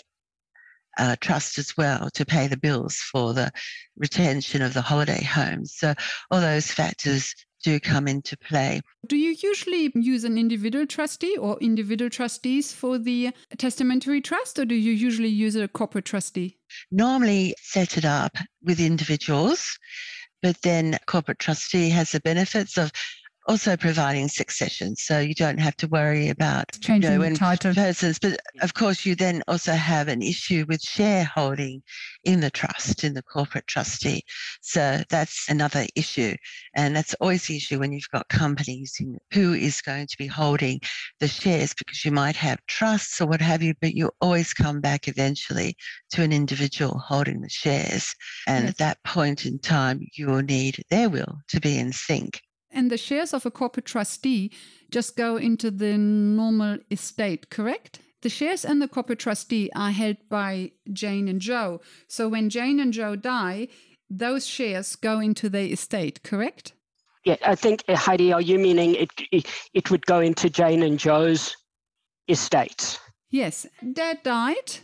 uh, 1.00 1.16
trust 1.22 1.58
as 1.58 1.76
well 1.76 2.10
to 2.12 2.26
pay 2.26 2.48
the 2.48 2.58
bills 2.58 2.96
for 3.12 3.34
the 3.34 3.52
retention 3.98 4.62
of 4.62 4.74
the 4.74 4.82
holiday 4.82 5.24
homes. 5.24 5.74
So 5.76 5.94
all 6.30 6.40
those 6.40 6.68
factors 6.68 7.34
do 7.64 7.80
come 7.80 8.08
into 8.08 8.38
play. 8.38 8.82
Do 9.08 9.16
you 9.16 9.36
usually 9.42 9.92
use 9.96 10.24
an 10.24 10.38
individual 10.38 10.86
trustee 10.86 11.36
or 11.38 11.58
individual 11.60 12.10
trustees 12.10 12.72
for 12.72 12.98
the 12.98 13.32
testamentary 13.58 14.22
trust, 14.22 14.60
or 14.60 14.66
do 14.66 14.76
you 14.76 14.92
usually 14.92 15.30
use 15.30 15.56
a 15.56 15.68
corporate 15.68 16.06
trustee? 16.06 16.58
Normally 16.92 17.56
set 17.62 17.98
it 17.98 18.06
up 18.06 18.38
with 18.62 18.80
individuals, 18.80 19.80
but 20.42 20.62
then 20.62 21.00
corporate 21.08 21.40
trustee 21.40 21.90
has 21.90 22.12
the 22.12 22.20
benefits 22.20 22.78
of 22.78 22.92
also 23.46 23.76
providing 23.76 24.28
succession. 24.28 24.96
So 24.96 25.20
you 25.20 25.34
don't 25.34 25.60
have 25.60 25.76
to 25.78 25.88
worry 25.88 26.30
about 26.30 26.72
changing 26.82 27.12
you 27.12 27.18
know, 27.18 27.30
the 27.30 27.36
title 27.36 27.74
persons. 27.74 28.20
But 28.20 28.40
of 28.62 28.74
course, 28.74 29.06
you 29.06 29.16
then 29.16 29.44
also 29.48 29.74
have 29.74 30.08
an 30.08 30.22
issue 30.22 30.66
with 30.68 30.82
shareholding 30.82 31.84
in 32.24 32.40
the 32.40 32.50
trust, 32.50 33.04
in 33.04 33.14
the 33.14 33.22
corporate 33.22 33.68
trustee. 33.68 34.24
So 34.62 35.02
that's 35.10 35.50
another 35.50 35.86
issue. 35.96 36.36
And 36.76 36.96
that's 36.96 37.14
always 37.16 37.48
the 37.48 37.58
issue 37.58 37.80
when 37.80 37.92
you've 37.92 38.10
got 38.14 38.30
companies 38.30 39.00
who 39.34 39.54
is 39.54 39.82
going 39.82 40.08
to 40.08 40.18
be 40.18 40.28
holding 40.28 40.80
the 41.20 41.28
shares 41.28 41.74
because 41.74 42.06
you 42.06 42.12
might 42.12 42.36
have 42.36 42.66
trusts 42.68 43.20
or 43.20 43.28
what 43.28 43.42
have 43.42 43.62
you, 43.62 43.74
but 43.82 43.94
you 43.94 44.12
always 44.22 44.54
come 44.54 44.80
back 44.80 45.08
eventually 45.08 45.76
to 46.12 46.24
an 46.24 46.32
individual 46.32 46.98
holding 47.00 47.42
the 47.42 47.50
shares. 47.50 48.14
And 48.48 48.64
yes. 48.64 48.72
at 48.72 48.78
that 48.78 49.04
point 49.04 49.46
in 49.46 49.60
time, 49.60 50.00
you 50.14 50.28
will 50.28 50.42
need 50.42 50.84
their 50.90 51.10
will 51.10 51.40
to 51.50 51.60
be 51.60 51.78
in 51.78 51.92
sync. 51.92 52.42
And 52.74 52.90
the 52.90 52.98
shares 52.98 53.34
of 53.34 53.46
a 53.46 53.52
corporate 53.52 53.86
trustee 53.86 54.52
just 54.92 55.16
go 55.16 55.38
into 55.38 55.72
the 55.72 55.98
normal 55.98 56.80
estate, 56.92 57.50
correct? 57.50 58.00
The 58.24 58.30
shares 58.30 58.66
in 58.66 58.80
the 58.80 58.88
corporate 58.88 59.20
trustee 59.20 59.70
are 59.76 59.92
held 59.92 60.18
by 60.30 60.72
Jane 60.92 61.28
and 61.28 61.40
Joe. 61.40 61.82
So 62.08 62.28
when 62.28 62.50
Jane 62.50 62.80
and 62.80 62.92
Joe 62.92 63.16
die, 63.16 63.68
those 64.10 64.46
shares 64.46 64.96
go 64.96 65.20
into 65.20 65.50
the 65.50 65.72
estate, 65.72 66.24
correct? 66.24 66.74
Yeah, 67.26 67.38
I 67.46 67.56
think, 67.56 67.84
uh, 67.88 67.96
Heidi, 67.96 68.34
are 68.34 68.42
you 68.42 68.60
meaning 68.60 68.96
it, 68.96 69.10
it, 69.32 69.48
it 69.74 69.92
would 69.92 70.06
go 70.06 70.20
into 70.20 70.50
Jane 70.50 70.84
and 70.84 71.00
Joe's 71.00 71.56
estates? 72.28 73.00
Yes. 73.30 73.66
Dad 73.94 74.24
died. 74.24 74.78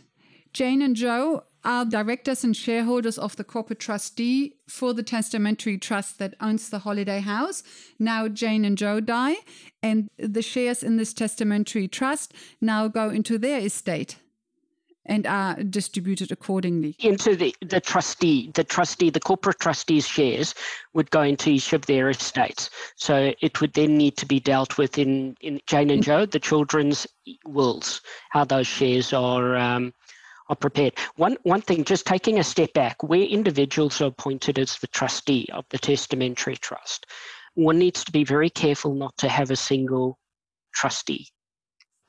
Jane 0.52 0.82
and 0.82 0.96
Joe 0.96 1.44
are 1.64 1.84
directors 1.84 2.44
and 2.44 2.56
shareholders 2.56 3.18
of 3.18 3.36
the 3.36 3.44
corporate 3.44 3.80
trustee 3.80 4.56
for 4.68 4.94
the 4.94 5.02
testamentary 5.02 5.78
trust 5.78 6.18
that 6.18 6.34
owns 6.40 6.70
the 6.70 6.80
holiday 6.80 7.20
house. 7.20 7.62
Now 7.98 8.28
Jane 8.28 8.64
and 8.64 8.78
Joe 8.78 9.00
die, 9.00 9.36
and 9.82 10.08
the 10.18 10.42
shares 10.42 10.82
in 10.82 10.96
this 10.96 11.12
testamentary 11.12 11.88
trust 11.88 12.32
now 12.60 12.88
go 12.88 13.10
into 13.10 13.38
their 13.38 13.60
estate 13.60 14.16
and 15.06 15.26
are 15.26 15.62
distributed 15.64 16.30
accordingly. 16.30 16.94
Into 17.00 17.34
the, 17.34 17.54
the 17.62 17.80
trustee, 17.80 18.50
the 18.54 18.64
trustee, 18.64 19.10
the 19.10 19.20
corporate 19.20 19.58
trustee's 19.58 20.06
shares 20.06 20.54
would 20.94 21.10
go 21.10 21.22
into 21.22 21.50
each 21.50 21.72
of 21.72 21.86
their 21.86 22.10
estates. 22.10 22.70
So 22.96 23.32
it 23.40 23.60
would 23.60 23.72
then 23.72 23.96
need 23.96 24.16
to 24.18 24.26
be 24.26 24.40
dealt 24.40 24.78
with 24.78 24.98
in, 24.98 25.36
in 25.40 25.60
Jane 25.66 25.90
and 25.90 26.02
Joe, 26.02 26.26
the 26.26 26.38
children's 26.38 27.06
wills, 27.44 28.02
how 28.28 28.44
those 28.44 28.66
shares 28.66 29.12
are 29.12 29.56
um, 29.56 29.92
are 30.50 30.56
prepared. 30.56 30.98
One 31.16 31.36
one 31.44 31.62
thing, 31.62 31.84
just 31.84 32.04
taking 32.04 32.38
a 32.38 32.44
step 32.44 32.72
back, 32.74 33.02
where 33.02 33.22
individuals 33.22 34.00
are 34.00 34.06
appointed 34.06 34.58
as 34.58 34.76
the 34.78 34.88
trustee 34.88 35.48
of 35.52 35.64
the 35.70 35.78
testamentary 35.78 36.56
trust, 36.56 37.06
one 37.54 37.78
needs 37.78 38.04
to 38.04 38.12
be 38.12 38.24
very 38.24 38.50
careful 38.50 38.94
not 38.94 39.16
to 39.18 39.28
have 39.28 39.50
a 39.50 39.56
single 39.56 40.18
trustee, 40.74 41.28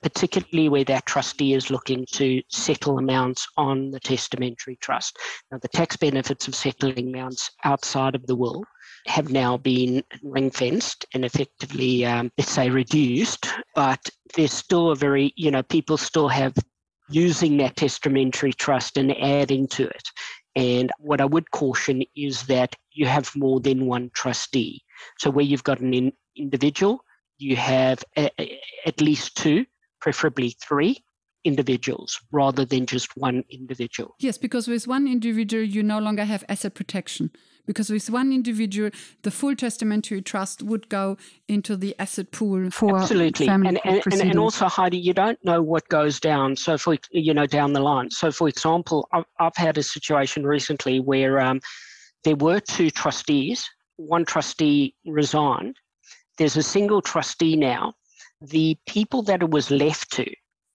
particularly 0.02 0.70
where 0.70 0.84
that 0.84 1.06
trustee 1.06 1.54
is 1.54 1.70
looking 1.70 2.06
to 2.14 2.42
settle 2.50 2.98
amounts 2.98 3.48
on 3.58 3.92
the 3.92 4.00
testamentary 4.00 4.76
trust. 4.82 5.18
Now, 5.52 5.60
the 5.62 5.68
tax 5.68 5.96
benefits 5.96 6.48
of 6.48 6.56
settling 6.56 7.10
amounts 7.10 7.52
outside 7.64 8.16
of 8.16 8.26
the 8.26 8.36
will 8.36 8.64
have 9.08 9.32
now 9.32 9.58
been 9.58 10.04
ring 10.24 10.52
fenced 10.52 11.06
and 11.14 11.26
effectively, 11.26 12.06
um, 12.06 12.32
let's 12.38 12.52
say, 12.52 12.70
reduced, 12.70 13.48
but 13.76 14.00
there's 14.36 14.54
still 14.54 14.92
a 14.92 14.96
very, 14.96 15.34
you 15.36 15.52
know, 15.52 15.64
people 15.64 15.98
still 15.98 16.28
have 16.28 16.54
using 17.12 17.58
that 17.58 17.76
testamentary 17.76 18.54
trust 18.54 18.98
and 18.98 19.16
adding 19.20 19.68
to 19.68 19.88
it. 19.88 20.10
And 20.56 20.92
what 21.00 21.22
I 21.22 21.26
would 21.26 21.52
caution 21.52 22.04
is 22.16 22.44
that 22.44 22.76
you 22.92 23.06
have 23.06 23.32
more 23.36 23.60
than 23.60 23.86
one 23.86 24.12
trustee. 24.14 24.84
So 25.20 25.30
where 25.30 25.46
you've 25.46 25.64
got 25.64 25.80
an 25.80 25.94
in, 25.94 26.12
individual, 26.36 27.04
you 27.38 27.56
have 27.56 28.04
a, 28.18 28.30
a, 28.40 28.60
at 28.86 29.02
least 29.02 29.38
two, 29.38 29.66
preferably 30.02 30.56
three 30.62 31.04
individuals 31.44 32.20
rather 32.32 32.66
than 32.66 32.86
just 32.86 33.16
one 33.18 33.44
individual. 33.50 34.16
Yes, 34.20 34.38
because 34.38 34.68
with 34.68 34.88
one 34.88 35.08
individual, 35.08 35.64
you 35.64 35.84
no 35.84 36.00
longer 36.00 36.26
have 36.26 36.44
asset 36.48 36.76
protection 36.76 37.32
because 37.66 37.90
with 37.90 38.10
one 38.10 38.32
individual, 38.32 38.90
the 39.24 39.32
full 39.32 39.56
testamentary 39.56 40.22
trust 40.22 40.64
would 40.64 40.90
go 40.90 41.18
into 41.48 41.76
the 41.76 41.96
asset 42.00 42.32
pool 42.32 42.70
for 42.72 42.98
absolutely, 42.98 43.48
and 43.48 43.68
and, 43.68 43.80
and, 43.86 44.22
and 44.22 44.40
also 44.40 44.68
Heidi, 44.68 44.98
you 44.98 45.14
don't 45.14 45.44
know 45.44 45.62
what 45.62 45.88
goes 45.90 46.20
down. 46.20 46.56
So 46.56 46.78
for 46.78 46.98
you 47.12 47.34
know 47.34 47.46
down 47.46 47.74
the 47.74 47.80
line. 47.80 48.12
So 48.12 48.32
for 48.32 48.48
example, 48.48 49.08
I've, 49.14 49.26
I've 49.40 49.56
had 49.56 49.78
a 49.78 49.84
situation 49.84 50.46
recently 50.46 51.00
where 51.00 51.40
um, 51.40 51.62
there 52.24 52.36
were 52.36 52.60
two 52.60 52.90
trustees. 52.90 53.70
One 53.98 54.26
trustee 54.26 54.96
resigned. 55.06 55.78
There's 56.38 56.58
a 56.58 56.64
single 56.64 57.02
trustee 57.02 57.56
now. 57.56 57.94
The 58.42 58.78
people 58.88 59.22
that 59.24 59.44
it 59.44 59.52
was 59.52 59.70
left 59.70 60.12
to 60.14 60.26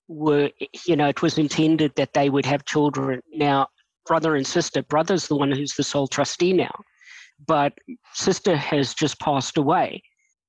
were, 0.09 0.50
you 0.87 0.95
know, 0.95 1.09
it 1.09 1.23
was 1.23 1.38
intended 1.38 1.93
that 1.97 2.14
they 2.14 2.31
would 2.31 2.47
have 2.47 2.64
children. 2.64 3.21
Now, 3.33 3.69
brother 4.06 4.36
and 4.36 4.46
sister. 4.46 4.82
Brother's 4.82 5.28
the 5.28 5.36
one 5.36 5.52
who's 5.52 5.75
the 5.75 5.82
sole 5.82 6.06
trustee 6.06 6.52
now, 6.52 6.72
but 7.46 7.72
sister 8.14 8.56
has 8.56 8.94
just 8.94 9.18
passed 9.20 9.56
away. 9.56 10.02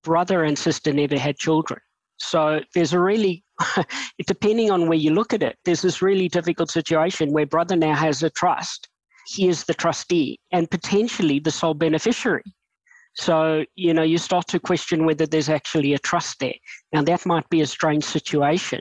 Brother 0.04 0.44
and 0.44 0.58
sister 0.58 0.94
never 0.94 1.18
had 1.18 1.38
children. 1.38 1.80
So 2.18 2.62
there's 2.74 2.94
a 2.94 3.00
really, 3.00 3.44
depending 4.28 4.72
on 4.72 4.88
where 4.88 4.98
you 4.98 5.12
look 5.12 5.34
at 5.34 5.44
it, 5.44 5.58
there's 5.66 5.82
this 5.82 6.02
really 6.02 6.28
difficult 6.28 6.72
situation 6.72 7.32
where 7.32 7.46
brother 7.46 7.76
now 7.76 7.96
has 7.96 8.24
a 8.24 8.30
trust. 8.30 8.88
He 9.28 9.48
is 9.48 9.66
the 9.66 9.74
trustee 9.74 10.40
and 10.52 10.70
potentially 10.70 11.40
the 11.40 11.52
sole 11.52 11.74
beneficiary. 11.74 12.44
So, 13.16 13.66
you 13.76 13.94
know, 13.94 14.04
you 14.04 14.20
start 14.20 14.48
to 14.48 14.60
question 14.60 15.06
whether 15.06 15.26
there's 15.26 15.50
actually 15.50 15.94
a 15.94 16.00
trust 16.00 16.40
there. 16.40 16.54
Now, 16.94 17.02
that 17.04 17.26
might 17.26 17.50
be 17.50 17.62
a 17.62 17.68
strange 17.68 18.04
situation, 18.04 18.80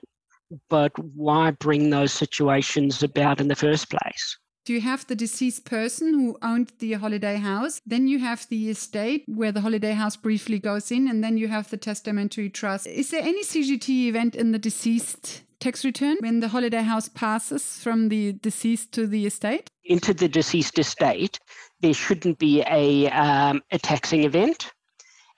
but 0.68 0.92
why 0.98 1.52
bring 1.52 1.88
those 1.88 2.12
situations 2.12 3.02
about 3.02 3.40
in 3.40 3.48
the 3.48 3.56
first 3.56 3.90
place? 3.90 4.38
Do 4.66 4.72
you 4.72 4.80
have 4.80 5.06
the 5.06 5.14
deceased 5.14 5.64
person 5.64 6.12
who 6.12 6.36
owned 6.42 6.72
the 6.80 6.94
holiday 6.94 7.36
house? 7.36 7.80
Then 7.86 8.08
you 8.08 8.18
have 8.18 8.48
the 8.48 8.68
estate 8.68 9.22
where 9.28 9.52
the 9.52 9.60
holiday 9.60 9.92
house 9.92 10.16
briefly 10.16 10.58
goes 10.58 10.90
in, 10.90 11.06
and 11.06 11.22
then 11.22 11.38
you 11.38 11.46
have 11.46 11.70
the 11.70 11.76
testamentary 11.76 12.50
trust. 12.50 12.88
Is 12.88 13.10
there 13.10 13.22
any 13.22 13.44
CGT 13.44 14.08
event 14.08 14.34
in 14.34 14.50
the 14.50 14.58
deceased 14.58 15.44
tax 15.60 15.84
return 15.84 16.16
when 16.18 16.40
the 16.40 16.48
holiday 16.48 16.82
house 16.82 17.08
passes 17.08 17.78
from 17.78 18.08
the 18.08 18.32
deceased 18.32 18.90
to 18.94 19.06
the 19.06 19.24
estate? 19.24 19.70
Into 19.84 20.12
the 20.12 20.26
deceased 20.26 20.80
estate, 20.80 21.38
there 21.80 21.94
shouldn't 21.94 22.40
be 22.40 22.64
a, 22.68 23.08
um, 23.10 23.62
a 23.70 23.78
taxing 23.78 24.24
event 24.24 24.72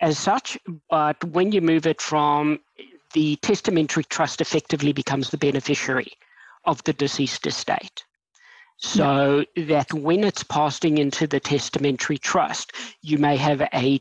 as 0.01 0.19
such, 0.19 0.57
but 0.89 1.23
when 1.23 1.53
you 1.53 1.61
move 1.61 1.87
it 1.87 2.01
from 2.01 2.61
the 3.13 3.37
testamentary 3.43 4.05
trust 4.05 4.41
effectively 4.41 4.95
becomes 4.95 5.29
the 5.29 5.37
beneficiary 5.37 6.13
of 6.65 6.83
the 6.85 6.95
deceased 6.95 7.47
estate. 7.47 8.05
So 8.79 9.45
that 9.57 9.93
when 9.93 10.23
it's 10.23 10.45
passing 10.45 10.99
into 10.99 11.27
the 11.27 11.41
testamentary 11.41 12.17
trust, 12.17 12.73
you 13.03 13.19
may 13.19 13.37
have 13.37 13.61
a 13.61 14.01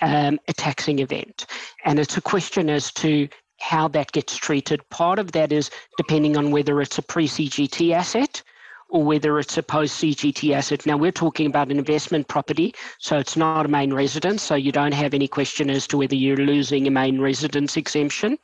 um, 0.00 0.38
a 0.46 0.52
taxing 0.52 1.00
event, 1.00 1.46
and 1.84 1.98
it's 1.98 2.16
a 2.16 2.20
question 2.20 2.70
as 2.70 2.92
to 2.92 3.28
how 3.58 3.88
that 3.88 4.12
gets 4.12 4.36
treated. 4.36 4.88
Part 4.90 5.18
of 5.18 5.32
that 5.32 5.50
is 5.50 5.70
depending 5.96 6.36
on 6.36 6.50
whether 6.50 6.80
it's 6.80 6.98
a 6.98 7.02
pre-CGT 7.02 7.92
asset 7.92 8.42
or 8.90 9.02
whether 9.02 9.38
it's 9.38 9.56
a 9.56 9.62
post-CGT 9.62 10.54
asset. 10.54 10.84
Now 10.84 10.98
we're 10.98 11.10
talking 11.10 11.46
about 11.46 11.70
an 11.70 11.78
investment 11.78 12.28
property, 12.28 12.74
so 12.98 13.18
it's 13.18 13.36
not 13.36 13.64
a 13.64 13.68
main 13.68 13.94
residence, 13.94 14.42
so 14.42 14.54
you 14.54 14.70
don't 14.70 14.92
have 14.92 15.14
any 15.14 15.26
question 15.26 15.70
as 15.70 15.86
to 15.88 15.96
whether 15.96 16.14
you're 16.14 16.36
losing 16.36 16.86
a 16.86 16.90
main 16.90 17.20
residence 17.20 17.76
exemption 17.76 18.38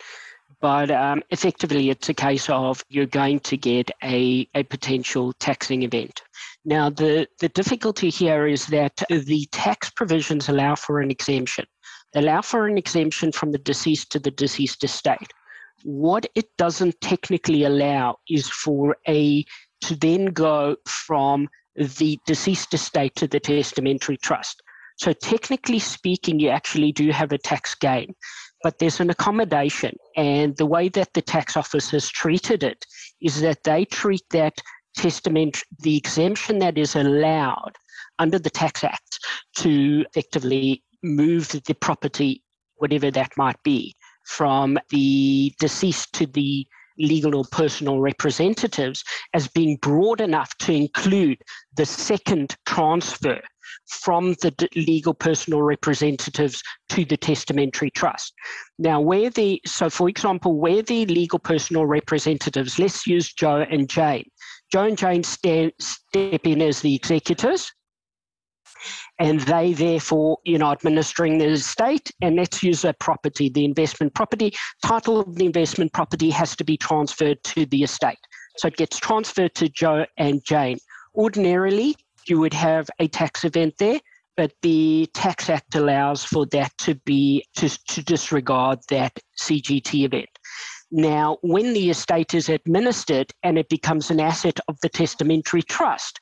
but 0.60 0.90
um, 0.90 1.22
effectively 1.30 1.90
it's 1.90 2.08
a 2.08 2.14
case 2.14 2.48
of 2.50 2.84
you're 2.88 3.06
going 3.06 3.40
to 3.40 3.56
get 3.56 3.90
a, 4.02 4.48
a 4.54 4.62
potential 4.64 5.32
taxing 5.34 5.82
event. 5.82 6.22
Now, 6.64 6.90
the, 6.90 7.28
the 7.38 7.48
difficulty 7.50 8.10
here 8.10 8.46
is 8.46 8.66
that 8.66 9.02
the 9.08 9.48
tax 9.52 9.90
provisions 9.90 10.48
allow 10.48 10.74
for 10.74 11.00
an 11.00 11.10
exemption. 11.10 11.64
They 12.12 12.20
allow 12.20 12.42
for 12.42 12.66
an 12.66 12.78
exemption 12.78 13.32
from 13.32 13.52
the 13.52 13.58
deceased 13.58 14.10
to 14.12 14.18
the 14.18 14.30
deceased 14.30 14.82
estate. 14.84 15.32
What 15.84 16.26
it 16.34 16.46
doesn't 16.56 17.00
technically 17.00 17.64
allow 17.64 18.16
is 18.28 18.48
for 18.48 18.96
a 19.06 19.44
to 19.82 19.94
then 19.94 20.26
go 20.26 20.76
from 20.86 21.48
the 21.76 22.18
deceased 22.26 22.74
estate 22.74 23.14
to 23.16 23.28
the 23.28 23.38
testamentary 23.38 24.16
trust. 24.16 24.60
So 24.96 25.12
technically 25.12 25.78
speaking, 25.78 26.40
you 26.40 26.48
actually 26.48 26.90
do 26.90 27.12
have 27.12 27.30
a 27.30 27.38
tax 27.38 27.76
gain 27.76 28.14
but 28.62 28.78
there's 28.78 29.00
an 29.00 29.10
accommodation. 29.10 29.96
And 30.16 30.56
the 30.56 30.66
way 30.66 30.88
that 30.90 31.14
the 31.14 31.22
tax 31.22 31.56
office 31.56 31.90
has 31.90 32.08
treated 32.08 32.62
it 32.62 32.84
is 33.20 33.40
that 33.40 33.64
they 33.64 33.84
treat 33.84 34.22
that 34.30 34.60
testament, 34.96 35.62
the 35.80 35.96
exemption 35.96 36.58
that 36.58 36.76
is 36.76 36.96
allowed 36.96 37.72
under 38.18 38.38
the 38.38 38.50
Tax 38.50 38.82
Act 38.82 39.18
to 39.58 40.04
effectively 40.14 40.82
move 41.02 41.48
the 41.48 41.74
property, 41.74 42.42
whatever 42.76 43.10
that 43.10 43.32
might 43.36 43.62
be, 43.62 43.94
from 44.24 44.78
the 44.90 45.54
deceased 45.60 46.12
to 46.14 46.26
the 46.26 46.66
legal 46.98 47.36
or 47.36 47.44
personal 47.52 48.00
representatives 48.00 49.04
as 49.32 49.46
being 49.48 49.76
broad 49.76 50.20
enough 50.20 50.56
to 50.58 50.72
include 50.72 51.38
the 51.76 51.86
second 51.86 52.56
transfer 52.66 53.40
from 53.86 54.34
the 54.34 54.68
legal 54.76 55.14
personal 55.14 55.62
representatives 55.62 56.62
to 56.88 57.04
the 57.04 57.16
testamentary 57.16 57.90
trust. 57.90 58.32
Now, 58.78 59.00
where 59.00 59.30
the, 59.30 59.60
so 59.66 59.90
for 59.90 60.08
example, 60.08 60.58
where 60.58 60.82
the 60.82 61.06
legal 61.06 61.38
personal 61.38 61.86
representatives, 61.86 62.78
let's 62.78 63.06
use 63.06 63.32
Joe 63.32 63.64
and 63.70 63.88
Jane. 63.88 64.28
Joe 64.72 64.84
and 64.84 64.98
Jane 64.98 65.22
stand, 65.22 65.72
step 65.80 66.46
in 66.46 66.60
as 66.60 66.80
the 66.80 66.94
executors, 66.94 67.72
and 69.18 69.40
they 69.40 69.72
therefore, 69.72 70.38
you 70.44 70.58
know, 70.58 70.70
administering 70.70 71.38
the 71.38 71.46
estate. 71.46 72.10
And 72.22 72.36
let's 72.36 72.62
use 72.62 72.84
a 72.84 72.92
property, 72.92 73.48
the 73.48 73.64
investment 73.64 74.14
property. 74.14 74.54
Title 74.84 75.20
of 75.20 75.36
the 75.36 75.46
investment 75.46 75.92
property 75.92 76.30
has 76.30 76.54
to 76.56 76.64
be 76.64 76.76
transferred 76.76 77.42
to 77.44 77.66
the 77.66 77.82
estate. 77.82 78.18
So 78.58 78.68
it 78.68 78.76
gets 78.76 78.98
transferred 78.98 79.54
to 79.56 79.68
Joe 79.68 80.06
and 80.16 80.44
Jane. 80.44 80.78
Ordinarily, 81.14 81.96
you 82.28 82.38
would 82.38 82.54
have 82.54 82.88
a 82.98 83.08
tax 83.08 83.44
event 83.44 83.74
there, 83.78 84.00
but 84.36 84.52
the 84.62 85.08
Tax 85.14 85.50
Act 85.50 85.74
allows 85.74 86.24
for 86.24 86.46
that 86.46 86.72
to 86.78 86.94
be 87.04 87.44
to, 87.56 87.68
to 87.68 88.02
disregard 88.02 88.78
that 88.88 89.18
CGT 89.40 90.04
event. 90.04 90.28
Now, 90.90 91.38
when 91.42 91.72
the 91.72 91.90
estate 91.90 92.34
is 92.34 92.48
administered 92.48 93.30
and 93.42 93.58
it 93.58 93.68
becomes 93.68 94.10
an 94.10 94.20
asset 94.20 94.58
of 94.68 94.78
the 94.80 94.88
testamentary 94.88 95.62
trust, 95.62 96.20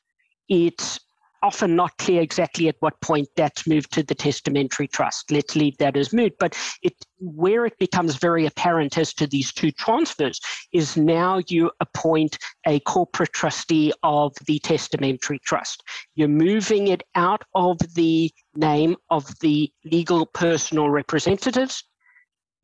it's 0.48 0.98
often 1.42 1.76
not 1.76 1.96
clear 1.98 2.20
exactly 2.20 2.68
at 2.68 2.76
what 2.80 3.00
point 3.00 3.28
that's 3.36 3.66
moved 3.66 3.92
to 3.92 4.02
the 4.02 4.14
testamentary 4.14 4.88
trust. 4.88 5.30
Let's 5.30 5.56
leave 5.56 5.76
that 5.78 5.96
as 5.96 6.12
moot. 6.12 6.34
But 6.38 6.56
it, 6.82 6.94
where 7.18 7.66
it 7.66 7.78
becomes 7.78 8.16
very 8.16 8.46
apparent 8.46 8.98
as 8.98 9.12
to 9.14 9.26
these 9.26 9.52
two 9.52 9.70
transfers 9.72 10.40
is 10.72 10.96
now 10.96 11.40
you 11.48 11.70
appoint 11.80 12.38
a 12.66 12.80
corporate 12.80 13.32
trustee 13.32 13.92
of 14.02 14.34
the 14.46 14.58
testamentary 14.60 15.38
trust. 15.40 15.82
You're 16.14 16.28
moving 16.28 16.88
it 16.88 17.02
out 17.14 17.42
of 17.54 17.78
the 17.94 18.30
name 18.54 18.96
of 19.10 19.26
the 19.40 19.72
legal 19.84 20.26
personal 20.26 20.90
representatives, 20.90 21.84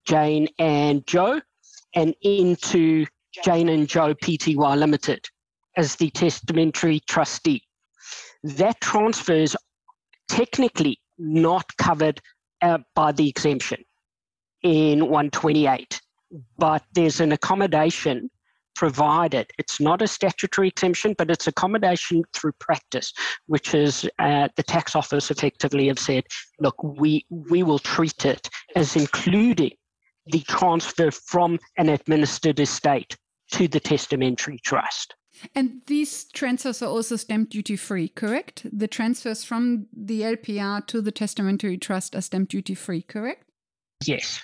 Jane 0.06 0.48
and 0.58 1.06
Joe, 1.06 1.40
and 1.94 2.14
into 2.22 3.06
Jane 3.44 3.68
and 3.68 3.88
Joe 3.88 4.14
Pty 4.14 4.54
Limited 4.76 5.28
as 5.76 5.96
the 5.96 6.10
testamentary 6.10 7.00
trustee 7.00 7.62
that 8.42 8.80
transfer 8.80 9.34
is 9.34 9.56
technically 10.28 10.98
not 11.18 11.64
covered 11.76 12.20
uh, 12.62 12.78
by 12.94 13.12
the 13.12 13.28
exemption 13.28 13.84
in 14.62 15.00
128, 15.00 16.00
but 16.58 16.82
there's 16.94 17.20
an 17.20 17.32
accommodation 17.32 18.30
provided. 18.74 19.50
It's 19.58 19.80
not 19.80 20.02
a 20.02 20.06
statutory 20.06 20.68
exemption, 20.68 21.14
but 21.18 21.30
it's 21.30 21.46
accommodation 21.46 22.24
through 22.32 22.52
practice, 22.58 23.12
which 23.46 23.74
is 23.74 24.08
uh, 24.18 24.48
the 24.56 24.62
tax 24.62 24.96
office 24.96 25.30
effectively 25.30 25.88
have 25.88 25.98
said, 25.98 26.24
look, 26.58 26.82
we 26.82 27.26
we 27.28 27.62
will 27.62 27.78
treat 27.78 28.24
it 28.24 28.48
as 28.74 28.96
including 28.96 29.72
the 30.26 30.40
transfer 30.40 31.10
from 31.10 31.58
an 31.76 31.88
administered 31.88 32.60
estate 32.60 33.16
to 33.50 33.68
the 33.68 33.80
testamentary 33.80 34.58
trust. 34.64 35.14
And 35.54 35.82
these 35.86 36.24
transfers 36.24 36.82
are 36.82 36.90
also 36.90 37.16
stamp 37.16 37.50
duty 37.50 37.76
free, 37.76 38.08
correct? 38.08 38.66
The 38.72 38.88
transfers 38.88 39.44
from 39.44 39.86
the 39.92 40.22
LPR 40.22 40.86
to 40.88 41.00
the 41.00 41.12
testamentary 41.12 41.78
trust 41.78 42.14
are 42.14 42.20
stamp 42.20 42.48
duty 42.48 42.74
free, 42.74 43.02
correct? 43.02 43.44
Yes. 44.04 44.40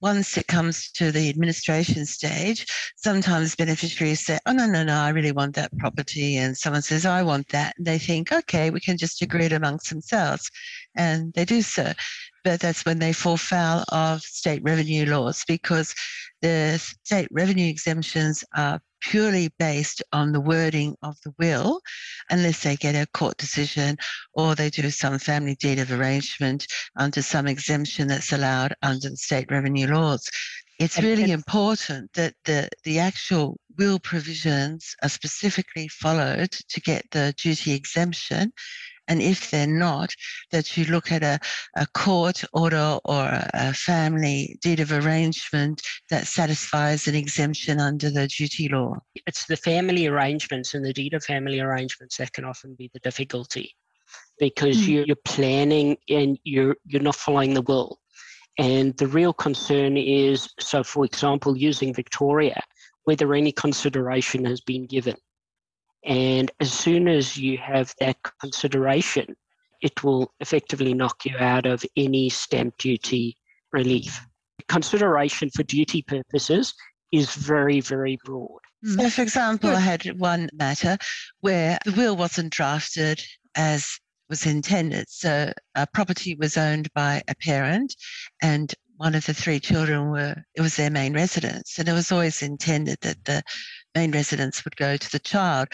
Once 0.00 0.36
it 0.36 0.48
comes 0.48 0.90
to 0.90 1.12
the 1.12 1.28
administration 1.28 2.04
stage, 2.04 2.66
sometimes 2.96 3.54
beneficiaries 3.54 4.26
say, 4.26 4.36
Oh, 4.46 4.52
no, 4.52 4.66
no, 4.66 4.82
no, 4.82 4.96
I 4.96 5.10
really 5.10 5.30
want 5.30 5.54
that 5.54 5.70
property. 5.78 6.36
And 6.36 6.56
someone 6.56 6.82
says, 6.82 7.06
I 7.06 7.22
want 7.22 7.48
that. 7.50 7.74
And 7.78 7.86
they 7.86 7.98
think, 7.98 8.32
Okay, 8.32 8.70
we 8.70 8.80
can 8.80 8.98
just 8.98 9.22
agree 9.22 9.44
it 9.44 9.52
amongst 9.52 9.90
themselves. 9.90 10.50
And 10.96 11.32
they 11.34 11.44
do 11.44 11.62
so. 11.62 11.92
But 12.42 12.58
that's 12.58 12.84
when 12.84 12.98
they 12.98 13.12
fall 13.12 13.36
foul 13.36 13.84
of 13.92 14.22
state 14.22 14.62
revenue 14.64 15.06
laws 15.06 15.44
because 15.46 15.94
the 16.40 16.78
state 17.04 17.28
revenue 17.30 17.68
exemptions 17.68 18.42
are 18.56 18.80
purely 19.02 19.50
based 19.58 20.02
on 20.12 20.32
the 20.32 20.40
wording 20.40 20.96
of 21.02 21.16
the 21.24 21.34
will, 21.38 21.80
unless 22.30 22.62
they 22.62 22.76
get 22.76 22.94
a 22.94 23.06
court 23.12 23.36
decision 23.36 23.96
or 24.34 24.54
they 24.54 24.70
do 24.70 24.88
some 24.90 25.18
family 25.18 25.54
deed 25.56 25.78
of 25.78 25.92
arrangement 25.92 26.66
under 26.96 27.20
some 27.22 27.46
exemption 27.46 28.08
that's 28.08 28.32
allowed 28.32 28.74
under 28.82 29.10
the 29.10 29.16
state 29.16 29.50
revenue 29.50 29.86
laws. 29.88 30.28
It's 30.78 31.00
really 31.00 31.30
important 31.30 32.12
that 32.14 32.34
the, 32.44 32.68
the 32.84 32.98
actual 32.98 33.58
will 33.78 33.98
provisions 33.98 34.94
are 35.02 35.08
specifically 35.08 35.88
followed 35.88 36.50
to 36.50 36.80
get 36.80 37.04
the 37.10 37.34
duty 37.40 37.72
exemption 37.72 38.52
And 39.12 39.20
if 39.20 39.50
they're 39.50 39.66
not, 39.66 40.14
that 40.52 40.74
you 40.74 40.86
look 40.86 41.12
at 41.12 41.22
a, 41.22 41.38
a 41.76 41.86
court 41.92 42.44
order 42.54 42.98
or 43.04 43.28
a 43.52 43.74
family 43.74 44.58
deed 44.62 44.80
of 44.80 44.90
arrangement 44.90 45.82
that 46.08 46.26
satisfies 46.26 47.06
an 47.06 47.14
exemption 47.14 47.78
under 47.78 48.08
the 48.08 48.26
duty 48.26 48.70
law. 48.70 48.94
It's 49.26 49.44
the 49.44 49.58
family 49.58 50.06
arrangements 50.06 50.72
and 50.72 50.82
the 50.82 50.94
deed 50.94 51.12
of 51.12 51.22
family 51.24 51.60
arrangements 51.60 52.16
that 52.16 52.32
can 52.32 52.46
often 52.46 52.74
be 52.74 52.90
the 52.94 53.00
difficulty 53.00 53.76
because 54.38 54.78
mm. 54.78 54.88
you're, 54.88 55.04
you're 55.04 55.26
planning 55.26 55.98
and 56.08 56.38
you're 56.44 56.76
you're 56.86 57.02
not 57.02 57.16
following 57.16 57.52
the 57.52 57.60
will. 57.60 57.98
And 58.58 58.96
the 58.96 59.08
real 59.08 59.34
concern 59.34 59.98
is 59.98 60.48
so, 60.58 60.82
for 60.82 61.04
example, 61.04 61.54
using 61.54 61.92
Victoria, 61.92 62.62
whether 63.04 63.34
any 63.34 63.52
consideration 63.52 64.46
has 64.46 64.62
been 64.62 64.86
given. 64.86 65.16
And 66.04 66.50
as 66.60 66.72
soon 66.72 67.08
as 67.08 67.36
you 67.36 67.58
have 67.58 67.94
that 68.00 68.16
consideration, 68.40 69.36
it 69.82 70.02
will 70.02 70.32
effectively 70.40 70.94
knock 70.94 71.24
you 71.24 71.36
out 71.38 71.66
of 71.66 71.84
any 71.96 72.28
stamp 72.28 72.76
duty 72.78 73.36
relief. 73.72 74.20
Consideration 74.68 75.50
for 75.50 75.62
duty 75.64 76.02
purposes 76.02 76.74
is 77.12 77.34
very, 77.34 77.80
very 77.80 78.18
broad. 78.24 78.60
Hmm. 78.84 79.00
So, 79.00 79.10
for 79.10 79.22
example, 79.22 79.70
I 79.70 79.80
had 79.80 80.18
one 80.18 80.48
matter 80.52 80.98
where 81.40 81.78
the 81.84 81.92
will 81.92 82.16
wasn't 82.16 82.52
drafted 82.52 83.22
as 83.54 83.98
was 84.28 84.46
intended. 84.46 85.06
So, 85.08 85.52
a 85.74 85.86
property 85.92 86.34
was 86.34 86.56
owned 86.56 86.92
by 86.94 87.22
a 87.28 87.34
parent, 87.34 87.94
and 88.40 88.72
one 88.96 89.14
of 89.14 89.26
the 89.26 89.34
three 89.34 89.60
children 89.60 90.10
were 90.10 90.36
it 90.54 90.62
was 90.62 90.76
their 90.76 90.90
main 90.90 91.12
residence, 91.12 91.78
and 91.78 91.88
it 91.88 91.92
was 91.92 92.10
always 92.10 92.40
intended 92.40 92.98
that 93.02 93.24
the 93.24 93.42
main 93.94 94.10
residence 94.10 94.64
would 94.64 94.76
go 94.76 94.96
to 94.96 95.12
the 95.12 95.18
child. 95.18 95.68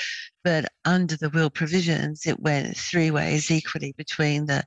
But 0.44 0.66
under 0.84 1.16
the 1.16 1.30
will 1.30 1.50
provisions, 1.50 2.26
it 2.26 2.40
went 2.40 2.76
three 2.76 3.10
ways 3.10 3.50
equally 3.50 3.94
between 3.96 4.46
the 4.46 4.64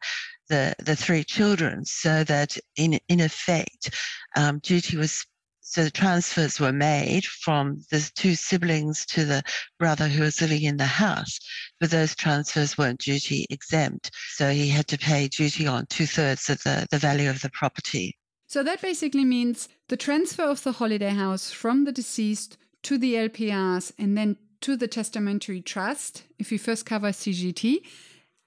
the, 0.50 0.76
the 0.80 0.98
three 0.98 1.24
children, 1.24 1.86
so 1.86 2.26
that 2.26 2.58
in 2.76 3.00
in 3.08 3.22
effect, 3.22 3.96
um, 4.36 4.60
duty 4.60 4.98
was 4.98 5.26
so 5.62 5.86
the 5.86 5.92
transfers 5.92 6.60
were 6.60 6.74
made 6.74 7.24
from 7.24 7.80
the 7.92 8.12
two 8.16 8.36
siblings 8.36 9.06
to 9.06 9.24
the 9.24 9.42
brother 9.80 10.10
who 10.10 10.24
was 10.24 10.42
living 10.42 10.64
in 10.64 10.76
the 10.76 10.86
house, 10.86 11.40
but 11.80 11.92
those 11.92 12.14
transfers 12.14 12.78
weren't 12.78 13.00
duty 13.00 13.46
exempt. 13.50 14.12
So 14.32 14.52
he 14.52 14.68
had 14.68 14.88
to 14.88 14.98
pay 14.98 15.30
duty 15.30 15.68
on 15.68 15.86
two 15.86 16.08
thirds 16.08 16.50
of 16.50 16.62
the, 16.64 16.88
the 16.92 16.98
value 16.98 17.30
of 17.30 17.42
the 17.42 17.52
property. 17.52 18.18
So 18.48 18.64
that 18.64 18.82
basically 18.82 19.24
means 19.24 19.70
the 19.88 19.96
transfer 19.96 20.44
of 20.44 20.62
the 20.64 20.74
holiday 20.74 21.12
house 21.12 21.52
from 21.52 21.86
the 21.86 21.94
deceased 21.94 22.58
to 22.84 22.98
the 22.98 23.16
LPRs 23.16 23.94
and 23.98 24.18
then 24.18 24.38
to 24.62 24.76
the 24.76 24.88
testamentary 24.88 25.62
trust, 25.62 26.24
if 26.40 26.52
we 26.52 26.58
first 26.58 26.86
cover 26.86 27.10
CGT, 27.10 27.82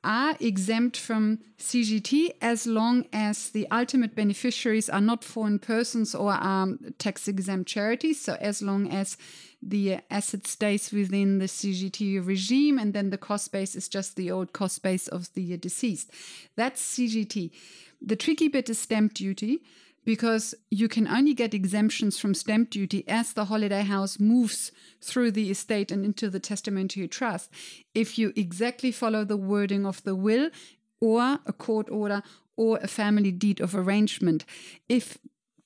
are 0.05 0.37
exempt 0.39 0.99
from 0.99 1.39
CGT 1.59 2.35
as 2.43 2.67
long 2.67 3.07
as 3.13 3.49
the 3.49 3.67
ultimate 3.71 4.15
beneficiaries 4.15 4.91
are 4.91 5.01
not 5.01 5.25
foreign 5.25 5.59
persons 5.59 6.15
or 6.15 6.33
are 6.33 6.69
tax 6.99 7.27
exempt 7.27 7.69
charities. 7.69 8.21
So, 8.21 8.37
as 8.39 8.61
long 8.61 8.89
as 8.91 9.17
the 9.63 10.01
asset 10.11 10.47
stays 10.47 10.93
within 10.93 11.39
the 11.39 11.47
CGT 11.47 12.25
regime 12.25 12.79
and 12.79 12.93
then 12.93 13.09
the 13.11 13.19
cost 13.19 13.51
base 13.51 13.75
is 13.75 13.89
just 13.89 14.17
the 14.17 14.31
old 14.31 14.53
cost 14.53 14.83
base 14.83 15.09
of 15.09 15.33
the 15.33 15.57
deceased. 15.57 16.11
That's 16.55 16.83
CGT. 16.83 17.51
The 18.03 18.17
tricky 18.17 18.49
bit 18.49 18.69
is 18.69 18.79
stamp 18.79 19.15
duty 19.15 19.63
because 20.05 20.55
you 20.71 20.89
can 20.89 21.09
only 21.09 21.35
get 21.35 21.55
exemptions 21.55 22.19
from 22.19 22.35
stamp 22.35 22.71
duty 22.71 23.05
as 23.09 23.33
the 23.33 23.47
holiday 23.47 23.83
house 23.83 24.21
moves 24.21 24.71
through 25.01 25.31
the 25.31 25.51
estate 25.51 25.91
and 25.91 26.05
into 26.05 26.29
the 26.29 26.41
testamentary 26.41 27.09
trust 27.09 27.51
if 27.95 28.19
you 28.19 28.33
exactly 28.37 28.93
follow 28.93 29.25
the 29.25 29.37
wording 29.37 29.87
of 29.87 30.03
the 30.05 30.15
will 30.15 30.51
or 31.01 31.39
a 31.47 31.53
court 31.53 31.91
order 31.91 32.23
or 32.57 32.79
a 32.79 32.87
family 32.87 33.33
deed 33.33 33.61
of 33.61 33.75
arrangement. 33.75 34.45
If 34.89 35.19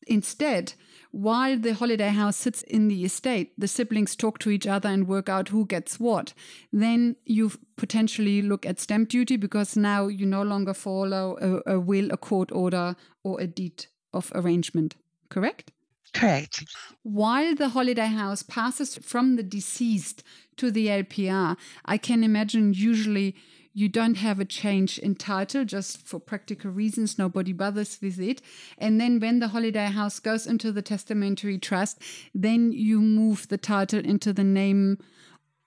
instead, 0.07 0.73
while 1.11 1.59
the 1.59 1.75
holiday 1.75 2.09
house 2.09 2.37
sits 2.37 2.63
in 2.63 2.89
the 2.89 3.05
estate, 3.05 3.53
the 3.59 3.69
siblings 3.69 4.17
talk 4.17 4.39
to 4.41 4.51
each 4.51 4.67
other 4.67 4.89
and 4.89 5.07
work 5.07 5.29
out 5.29 5.49
who 5.49 5.67
gets 5.67 6.01
what, 6.01 6.33
then 6.73 7.17
you 7.25 7.53
potentially 7.77 8.43
look 8.43 8.67
at 8.67 8.81
stamp 8.81 9.09
duty 9.09 9.37
because 9.37 9.77
now 9.77 10.07
you 10.07 10.27
no 10.27 10.43
longer 10.43 10.75
follow 10.75 11.63
a, 11.67 11.75
a 11.75 11.81
will, 11.81 12.11
a 12.11 12.17
court 12.17 12.51
order, 12.53 12.97
or 13.23 13.41
a 13.41 13.47
deed 13.47 13.87
of 14.13 14.33
arrangement, 14.35 14.97
correct? 15.29 15.73
Correct. 16.15 16.65
While 17.03 17.55
the 17.55 17.71
holiday 17.71 18.07
house 18.07 18.43
passes 18.43 18.97
from 18.97 19.37
the 19.37 19.43
deceased 19.43 20.23
to 20.57 20.71
the 20.71 20.87
LPR, 20.87 21.57
I 21.85 21.99
can 21.99 22.25
imagine 22.25 22.73
usually 22.73 23.37
you 23.75 23.89
don't 23.89 24.17
have 24.17 24.41
a 24.41 24.45
change 24.45 24.99
in 24.99 25.15
title 25.15 25.65
just 25.65 26.05
for 26.05 26.19
practical 26.19 26.71
reasons, 26.71 27.19
nobody 27.19 27.53
bothers 27.53 27.99
with 28.03 28.19
it. 28.19 28.43
And 28.77 29.01
then 29.01 29.21
when 29.21 29.39
the 29.39 29.49
holiday 29.49 29.87
house 29.87 30.19
goes 30.19 30.47
into 30.47 30.73
the 30.73 30.83
testamentary 30.83 31.59
trust, 31.59 32.01
then 32.35 32.73
you 32.73 33.01
move 33.01 33.47
the 33.49 33.59
title 33.59 34.01
into 34.01 34.33
the 34.33 34.45
name 34.45 34.99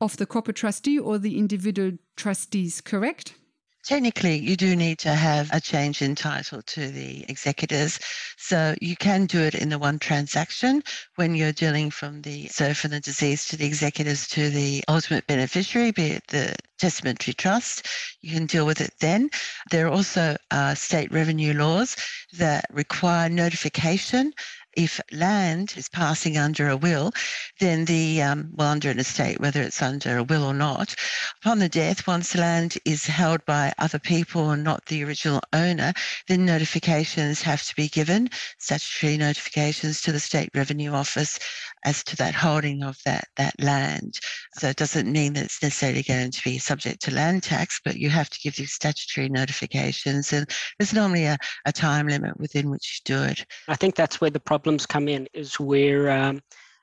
of 0.01 0.17
the 0.17 0.25
corporate 0.25 0.57
trustee 0.57 0.99
or 0.99 1.19
the 1.19 1.37
individual 1.37 1.91
trustees, 2.17 2.81
correct? 2.81 3.35
Technically, 3.83 4.37
you 4.37 4.55
do 4.55 4.75
need 4.75 4.99
to 4.99 5.13
have 5.13 5.49
a 5.51 5.59
change 5.59 6.01
in 6.01 6.13
title 6.13 6.61
to 6.61 6.89
the 6.89 7.25
executors. 7.27 7.99
So 8.37 8.75
you 8.79 8.95
can 8.95 9.25
do 9.25 9.41
it 9.41 9.55
in 9.55 9.69
the 9.69 9.79
one 9.79 9.97
transaction 9.97 10.83
when 11.15 11.33
you're 11.33 11.51
dealing 11.51 11.89
from 11.89 12.21
the, 12.21 12.47
so 12.47 12.73
from 12.75 12.91
the 12.91 12.99
deceased 12.99 13.49
to 13.49 13.57
the 13.57 13.65
executors 13.65 14.27
to 14.29 14.49
the 14.49 14.83
ultimate 14.87 15.25
beneficiary, 15.25 15.91
be 15.91 16.11
it 16.11 16.27
the 16.27 16.55
testamentary 16.77 17.33
trust. 17.33 17.87
You 18.21 18.33
can 18.33 18.45
deal 18.45 18.65
with 18.65 18.81
it 18.81 18.93
then. 18.99 19.29
There 19.71 19.87
are 19.87 19.91
also 19.91 20.37
state 20.75 21.11
revenue 21.11 21.53
laws 21.53 21.95
that 22.33 22.65
require 22.71 23.29
notification 23.29 24.33
if 24.75 24.99
land 25.11 25.73
is 25.75 25.89
passing 25.89 26.37
under 26.37 26.69
a 26.69 26.77
will, 26.77 27.11
then 27.59 27.85
the, 27.85 28.21
um, 28.21 28.49
well, 28.53 28.69
under 28.69 28.89
an 28.89 28.99
estate, 28.99 29.39
whether 29.39 29.61
it's 29.61 29.81
under 29.81 30.17
a 30.17 30.23
will 30.23 30.43
or 30.43 30.53
not, 30.53 30.95
upon 31.41 31.59
the 31.59 31.69
death, 31.69 32.07
once 32.07 32.35
land 32.35 32.77
is 32.85 33.05
held 33.05 33.43
by 33.45 33.73
other 33.79 33.99
people 33.99 34.51
and 34.51 34.63
not 34.63 34.85
the 34.85 35.03
original 35.03 35.41
owner, 35.53 35.93
then 36.27 36.45
notifications 36.45 37.41
have 37.41 37.63
to 37.63 37.75
be 37.75 37.87
given, 37.87 38.29
statutory 38.59 39.17
notifications 39.17 40.01
to 40.01 40.11
the 40.11 40.19
State 40.19 40.49
Revenue 40.53 40.91
Office 40.91 41.39
as 41.83 42.03
to 42.03 42.15
that 42.17 42.35
holding 42.35 42.83
of 42.83 42.97
that, 43.05 43.27
that 43.37 43.55
land. 43.59 44.19
So 44.57 44.67
it 44.69 44.77
doesn't 44.77 45.11
mean 45.11 45.33
that 45.33 45.45
it's 45.45 45.63
necessarily 45.63 46.03
going 46.03 46.31
to 46.31 46.41
be 46.43 46.57
subject 46.57 47.01
to 47.03 47.13
land 47.13 47.43
tax, 47.43 47.79
but 47.83 47.97
you 47.97 48.09
have 48.09 48.29
to 48.29 48.39
give 48.39 48.55
these 48.55 48.73
statutory 48.73 49.29
notifications. 49.29 50.31
And 50.31 50.47
there's 50.77 50.93
normally 50.93 51.25
a, 51.25 51.37
a 51.65 51.71
time 51.71 52.07
limit 52.07 52.39
within 52.39 52.69
which 52.69 53.01
you 53.05 53.15
do 53.15 53.23
it. 53.23 53.45
I 53.67 53.75
think 53.75 53.95
that's 53.95 54.21
where 54.21 54.29
the 54.29 54.39
problems 54.61 54.85
come 54.85 55.07
in, 55.07 55.27
is 55.33 55.59
where 55.59 56.11
um, 56.11 56.39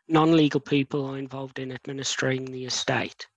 non 0.08 0.36
legal 0.36 0.58
people 0.58 1.06
are 1.06 1.16
involved 1.16 1.60
in 1.60 1.70
administering 1.70 2.44
the 2.46 2.64
estate. 2.64 3.28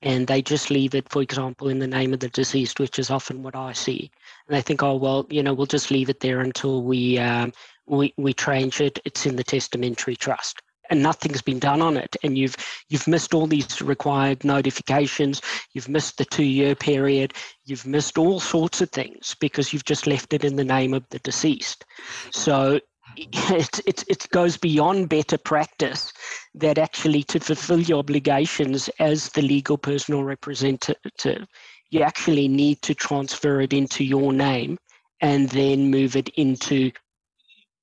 And 0.00 0.26
they 0.26 0.40
just 0.40 0.70
leave 0.70 0.94
it, 0.94 1.06
for 1.10 1.20
example, 1.20 1.68
in 1.68 1.78
the 1.78 1.86
name 1.86 2.14
of 2.14 2.20
the 2.20 2.30
deceased, 2.30 2.80
which 2.80 2.98
is 2.98 3.10
often 3.10 3.42
what 3.42 3.54
I 3.54 3.74
see. 3.74 4.10
And 4.48 4.56
they 4.56 4.62
think, 4.62 4.82
oh, 4.82 4.96
well, 4.96 5.26
you 5.28 5.42
know, 5.42 5.52
we'll 5.52 5.66
just 5.66 5.90
leave 5.90 6.08
it 6.08 6.20
there 6.20 6.40
until 6.40 6.82
we 6.82 7.18
um, 7.18 7.52
we, 7.86 8.14
we 8.16 8.32
change 8.32 8.80
it. 8.80 8.98
It's 9.04 9.26
in 9.26 9.36
the 9.36 9.44
testamentary 9.44 10.16
trust 10.16 10.62
and 10.88 11.02
nothing's 11.02 11.42
been 11.42 11.58
done 11.58 11.80
on 11.80 11.96
it 11.96 12.16
and 12.22 12.36
you've 12.36 12.56
you've 12.88 13.06
missed 13.06 13.32
all 13.32 13.46
these 13.46 13.80
required 13.80 14.44
notifications 14.44 15.40
you've 15.72 15.88
missed 15.88 16.18
the 16.18 16.24
two 16.24 16.44
year 16.44 16.74
period 16.74 17.32
you've 17.64 17.86
missed 17.86 18.18
all 18.18 18.40
sorts 18.40 18.80
of 18.80 18.90
things 18.90 19.36
because 19.40 19.72
you've 19.72 19.84
just 19.84 20.06
left 20.06 20.32
it 20.32 20.44
in 20.44 20.56
the 20.56 20.64
name 20.64 20.92
of 20.92 21.08
the 21.10 21.20
deceased 21.20 21.84
so 22.32 22.80
it, 23.16 23.80
it, 23.86 24.04
it 24.08 24.28
goes 24.30 24.56
beyond 24.56 25.08
better 25.08 25.38
practice 25.38 26.12
that 26.54 26.78
actually 26.78 27.22
to 27.24 27.40
fulfill 27.40 27.80
your 27.80 27.98
obligations 27.98 28.88
as 28.98 29.28
the 29.30 29.42
legal 29.42 29.76
personal 29.76 30.24
representative 30.24 31.46
you 31.90 32.02
actually 32.02 32.48
need 32.48 32.80
to 32.82 32.94
transfer 32.94 33.60
it 33.60 33.72
into 33.72 34.04
your 34.04 34.32
name 34.32 34.78
and 35.20 35.50
then 35.50 35.90
move 35.90 36.16
it 36.16 36.28
into 36.30 36.90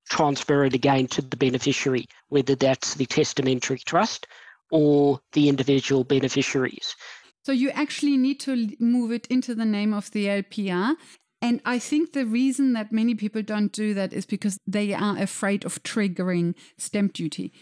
transfer 0.10 0.64
it 0.64 0.74
again 0.74 1.06
to 1.08 1.22
the 1.22 1.38
beneficiary, 1.38 2.06
whether 2.30 2.56
that's 2.56 2.96
the 2.96 3.06
testamentary 3.06 3.80
trust 3.80 4.26
or 4.72 5.20
the 5.34 5.50
individual 5.50 6.04
beneficiaries. 6.04 6.96
So 7.44 7.52
you 7.52 7.70
actually 7.72 8.18
need 8.18 8.40
to 8.42 8.76
move 8.80 9.12
it 9.12 9.28
into 9.28 9.54
the 9.54 9.66
name 9.66 9.94
of 9.94 10.12
the 10.12 10.26
LPR. 10.26 10.96
And 11.42 11.62
I 11.66 11.80
think 11.80 12.14
the 12.14 12.26
reason 12.26 12.74
that 12.74 12.92
many 12.92 13.14
people 13.14 13.44
don't 13.44 13.72
do 13.72 13.94
that 13.94 14.12
is 14.12 14.26
because 14.26 14.60
they 14.66 14.94
are 14.94 15.18
afraid 15.18 15.66
of 15.66 15.82
triggering 15.84 16.56
stamp 16.78 17.14
duty. 17.14 17.54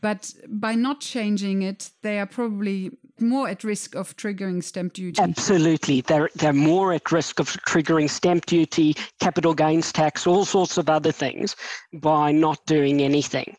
But 0.00 0.32
by 0.48 0.74
not 0.74 1.00
changing 1.00 1.62
it, 1.62 1.90
they 2.02 2.20
are 2.20 2.26
probably 2.26 2.92
more 3.20 3.48
at 3.48 3.64
risk 3.64 3.96
of 3.96 4.16
triggering 4.16 4.62
stamp 4.62 4.92
duty. 4.92 5.20
Absolutely. 5.20 6.02
They're, 6.02 6.30
they're 6.36 6.52
more 6.52 6.92
at 6.92 7.10
risk 7.10 7.40
of 7.40 7.48
triggering 7.68 8.08
stamp 8.08 8.46
duty, 8.46 8.94
capital 9.20 9.54
gains 9.54 9.92
tax, 9.92 10.26
all 10.26 10.44
sorts 10.44 10.78
of 10.78 10.88
other 10.88 11.12
things 11.12 11.56
by 11.92 12.30
not 12.30 12.64
doing 12.66 13.02
anything. 13.02 13.56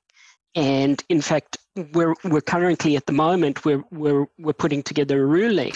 And 0.55 1.03
in 1.09 1.21
fact, 1.21 1.57
we're, 1.93 2.15
we're 2.23 2.41
currently 2.41 2.95
at 2.95 3.05
the 3.05 3.13
moment, 3.13 3.65
we're, 3.65 3.83
we're, 3.91 4.25
we're 4.39 4.53
putting 4.53 4.81
together 4.81 5.21
a 5.21 5.25
ruling 5.25 5.73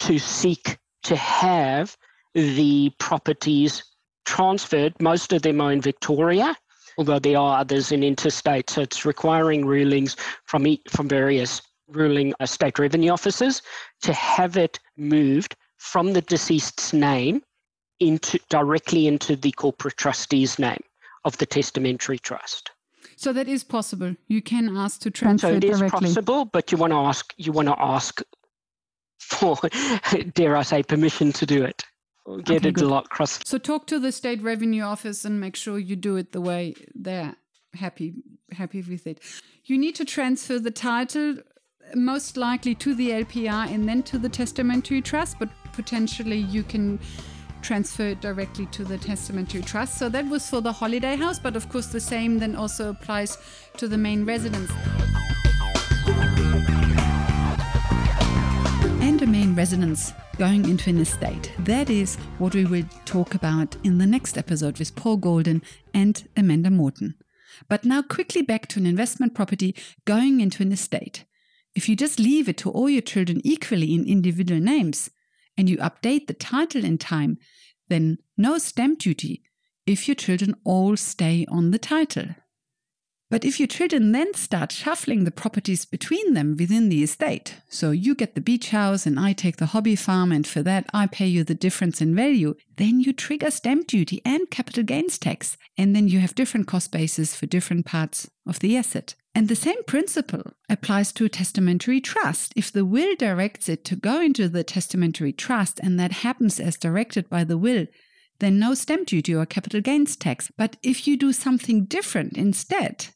to 0.00 0.18
seek 0.18 0.76
to 1.04 1.16
have 1.16 1.96
the 2.34 2.92
properties 2.98 3.82
transferred. 4.24 4.94
Most 5.00 5.32
of 5.32 5.42
them 5.42 5.60
are 5.60 5.72
in 5.72 5.80
Victoria, 5.80 6.54
although 6.98 7.18
there 7.18 7.38
are 7.38 7.60
others 7.60 7.92
in 7.92 8.02
interstate. 8.02 8.70
So 8.70 8.82
it's 8.82 9.04
requiring 9.04 9.66
rulings 9.66 10.16
from 10.44 10.66
from 10.88 11.08
various 11.08 11.62
ruling 11.88 12.32
uh, 12.38 12.46
state 12.46 12.78
revenue 12.78 13.10
officers 13.10 13.62
to 14.02 14.12
have 14.12 14.56
it 14.56 14.78
moved 14.96 15.56
from 15.78 16.12
the 16.12 16.20
deceased's 16.22 16.92
name 16.92 17.42
into 17.98 18.38
directly 18.48 19.06
into 19.06 19.36
the 19.36 19.52
corporate 19.52 19.96
trustee's 19.96 20.58
name 20.58 20.82
of 21.24 21.36
the 21.38 21.46
testamentary 21.46 22.18
trust. 22.18 22.70
So 23.16 23.32
that 23.34 23.48
is 23.48 23.64
possible. 23.64 24.16
You 24.28 24.40
can 24.40 24.76
ask 24.76 25.00
to 25.02 25.10
transfer 25.10 25.48
so 25.48 25.54
it 25.54 25.60
directly. 25.60 25.86
is 25.86 26.14
possible, 26.14 26.46
but 26.46 26.72
you 26.72 26.78
want 26.78 26.92
to 26.92 26.96
ask 26.98 27.34
you 27.36 27.52
want 27.52 27.68
to 27.68 27.78
ask 27.78 28.22
for 29.18 29.58
dare 30.34 30.56
I 30.56 30.62
say 30.62 30.82
permission 30.82 31.32
to 31.32 31.46
do 31.46 31.62
it. 31.62 31.84
Get 32.38 32.58
okay, 32.58 32.68
it 32.68 32.74
good. 32.74 32.84
a 32.84 32.88
lot 32.88 33.08
cross. 33.10 33.40
So 33.44 33.58
talk 33.58 33.86
to 33.88 33.98
the 33.98 34.12
state 34.12 34.42
revenue 34.42 34.82
office 34.82 35.24
and 35.24 35.40
make 35.40 35.56
sure 35.56 35.78
you 35.78 35.96
do 35.96 36.16
it 36.16 36.32
the 36.32 36.40
way 36.40 36.74
they're 36.94 37.36
happy 37.74 38.14
happy 38.52 38.82
with 38.82 39.06
it. 39.06 39.20
You 39.64 39.78
need 39.78 39.94
to 39.96 40.04
transfer 40.04 40.58
the 40.58 40.70
title 40.70 41.36
most 41.94 42.36
likely 42.36 42.74
to 42.76 42.94
the 42.94 43.10
LPR 43.10 43.72
and 43.72 43.88
then 43.88 44.02
to 44.04 44.18
the 44.18 44.28
testamentary 44.28 45.00
trust, 45.00 45.38
but 45.38 45.48
potentially 45.72 46.38
you 46.38 46.62
can 46.62 46.98
transfer 47.62 48.08
it 48.08 48.20
directly 48.20 48.66
to 48.66 48.84
the 48.84 48.98
testamentary 48.98 49.62
trust. 49.62 49.98
So 49.98 50.08
that 50.08 50.26
was 50.26 50.48
for 50.48 50.60
the 50.60 50.72
holiday 50.72 51.16
house, 51.16 51.38
but 51.38 51.56
of 51.56 51.68
course 51.68 51.86
the 51.86 52.00
same 52.00 52.38
then 52.38 52.56
also 52.56 52.90
applies 52.90 53.36
to 53.76 53.88
the 53.88 53.98
main 53.98 54.24
residence. 54.24 54.70
Main 59.50 59.56
residence 59.56 60.12
going 60.38 60.68
into 60.68 60.90
an 60.90 61.00
estate. 61.00 61.50
That 61.58 61.90
is 61.90 62.14
what 62.38 62.54
we 62.54 62.66
will 62.66 62.84
talk 63.04 63.34
about 63.34 63.74
in 63.82 63.98
the 63.98 64.06
next 64.06 64.38
episode 64.38 64.78
with 64.78 64.94
Paul 64.94 65.16
Golden 65.16 65.60
and 65.92 66.28
Amanda 66.36 66.70
Morton. 66.70 67.16
But 67.68 67.84
now 67.84 68.00
quickly 68.00 68.42
back 68.42 68.68
to 68.68 68.78
an 68.78 68.86
investment 68.86 69.34
property 69.34 69.74
going 70.04 70.40
into 70.40 70.62
an 70.62 70.70
estate. 70.70 71.24
If 71.74 71.88
you 71.88 71.96
just 71.96 72.20
leave 72.20 72.48
it 72.48 72.58
to 72.58 72.70
all 72.70 72.88
your 72.88 73.02
children 73.02 73.40
equally 73.42 73.92
in 73.92 74.06
individual 74.06 74.60
names, 74.60 75.10
and 75.58 75.68
you 75.68 75.78
update 75.78 76.28
the 76.28 76.34
title 76.34 76.84
in 76.84 76.96
time, 76.96 77.36
then 77.88 78.18
no 78.36 78.56
stamp 78.56 79.00
duty 79.00 79.42
if 79.84 80.06
your 80.06 80.14
children 80.14 80.54
all 80.64 80.96
stay 80.96 81.44
on 81.48 81.72
the 81.72 81.78
title. 81.78 82.36
But 83.30 83.44
if 83.44 83.60
your 83.60 83.68
children 83.68 84.10
then 84.10 84.34
start 84.34 84.72
shuffling 84.72 85.22
the 85.22 85.30
properties 85.30 85.84
between 85.84 86.34
them 86.34 86.56
within 86.58 86.88
the 86.88 87.04
estate, 87.04 87.54
so 87.68 87.92
you 87.92 88.16
get 88.16 88.34
the 88.34 88.40
beach 88.40 88.70
house 88.70 89.06
and 89.06 89.20
I 89.20 89.34
take 89.34 89.58
the 89.58 89.66
hobby 89.66 89.94
farm, 89.94 90.32
and 90.32 90.44
for 90.44 90.62
that 90.64 90.86
I 90.92 91.06
pay 91.06 91.28
you 91.28 91.44
the 91.44 91.54
difference 91.54 92.00
in 92.00 92.12
value, 92.12 92.56
then 92.76 92.98
you 92.98 93.12
trigger 93.12 93.52
stamp 93.52 93.86
duty 93.86 94.20
and 94.24 94.50
capital 94.50 94.82
gains 94.82 95.16
tax, 95.16 95.56
and 95.78 95.94
then 95.94 96.08
you 96.08 96.18
have 96.18 96.34
different 96.34 96.66
cost 96.66 96.90
bases 96.90 97.36
for 97.36 97.46
different 97.46 97.86
parts 97.86 98.28
of 98.48 98.58
the 98.58 98.76
asset. 98.76 99.14
And 99.32 99.46
the 99.46 99.54
same 99.54 99.84
principle 99.84 100.54
applies 100.68 101.12
to 101.12 101.24
a 101.24 101.28
testamentary 101.28 102.00
trust. 102.00 102.52
If 102.56 102.72
the 102.72 102.84
will 102.84 103.14
directs 103.14 103.68
it 103.68 103.84
to 103.84 103.94
go 103.94 104.20
into 104.20 104.48
the 104.48 104.64
testamentary 104.64 105.32
trust 105.32 105.78
and 105.84 106.00
that 106.00 106.10
happens 106.10 106.58
as 106.58 106.76
directed 106.76 107.30
by 107.30 107.44
the 107.44 107.56
will, 107.56 107.86
then 108.40 108.58
no 108.58 108.74
stamp 108.74 109.06
duty 109.06 109.32
or 109.32 109.46
capital 109.46 109.80
gains 109.80 110.16
tax. 110.16 110.50
But 110.58 110.78
if 110.82 111.06
you 111.06 111.16
do 111.16 111.32
something 111.32 111.84
different 111.84 112.36
instead, 112.36 113.06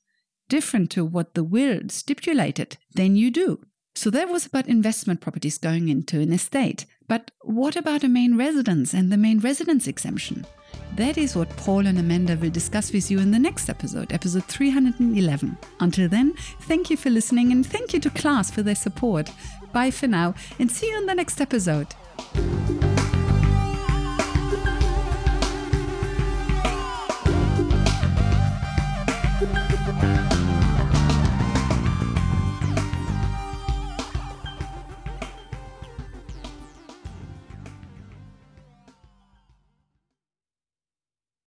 different 0.54 0.88
to 0.88 1.04
what 1.04 1.34
the 1.34 1.42
will 1.42 1.80
stipulated, 1.88 2.76
then 2.94 3.16
you 3.16 3.28
do. 3.28 3.58
So 3.96 4.08
that 4.10 4.28
was 4.28 4.46
about 4.46 4.68
investment 4.68 5.20
properties 5.20 5.58
going 5.58 5.88
into 5.88 6.20
an 6.20 6.32
estate. 6.32 6.86
But 7.08 7.32
what 7.40 7.74
about 7.74 8.04
a 8.04 8.08
main 8.08 8.36
residence 8.36 8.94
and 8.94 9.10
the 9.10 9.16
main 9.16 9.40
residence 9.40 9.88
exemption? 9.88 10.46
That 10.94 11.18
is 11.18 11.34
what 11.34 11.56
Paul 11.56 11.88
and 11.88 11.98
Amanda 11.98 12.36
will 12.36 12.50
discuss 12.50 12.92
with 12.92 13.10
you 13.10 13.18
in 13.18 13.32
the 13.32 13.38
next 13.48 13.68
episode, 13.68 14.12
episode 14.12 14.44
311. 14.44 15.58
Until 15.80 16.08
then, 16.08 16.34
thank 16.68 16.88
you 16.88 16.96
for 16.96 17.10
listening 17.10 17.50
and 17.50 17.66
thank 17.66 17.92
you 17.92 17.98
to 17.98 18.10
Class 18.10 18.48
for 18.48 18.62
their 18.62 18.76
support. 18.76 19.32
Bye 19.72 19.90
for 19.90 20.06
now 20.06 20.36
and 20.60 20.70
see 20.70 20.88
you 20.88 20.98
in 20.98 21.06
the 21.06 21.16
next 21.16 21.40
episode. 21.40 21.88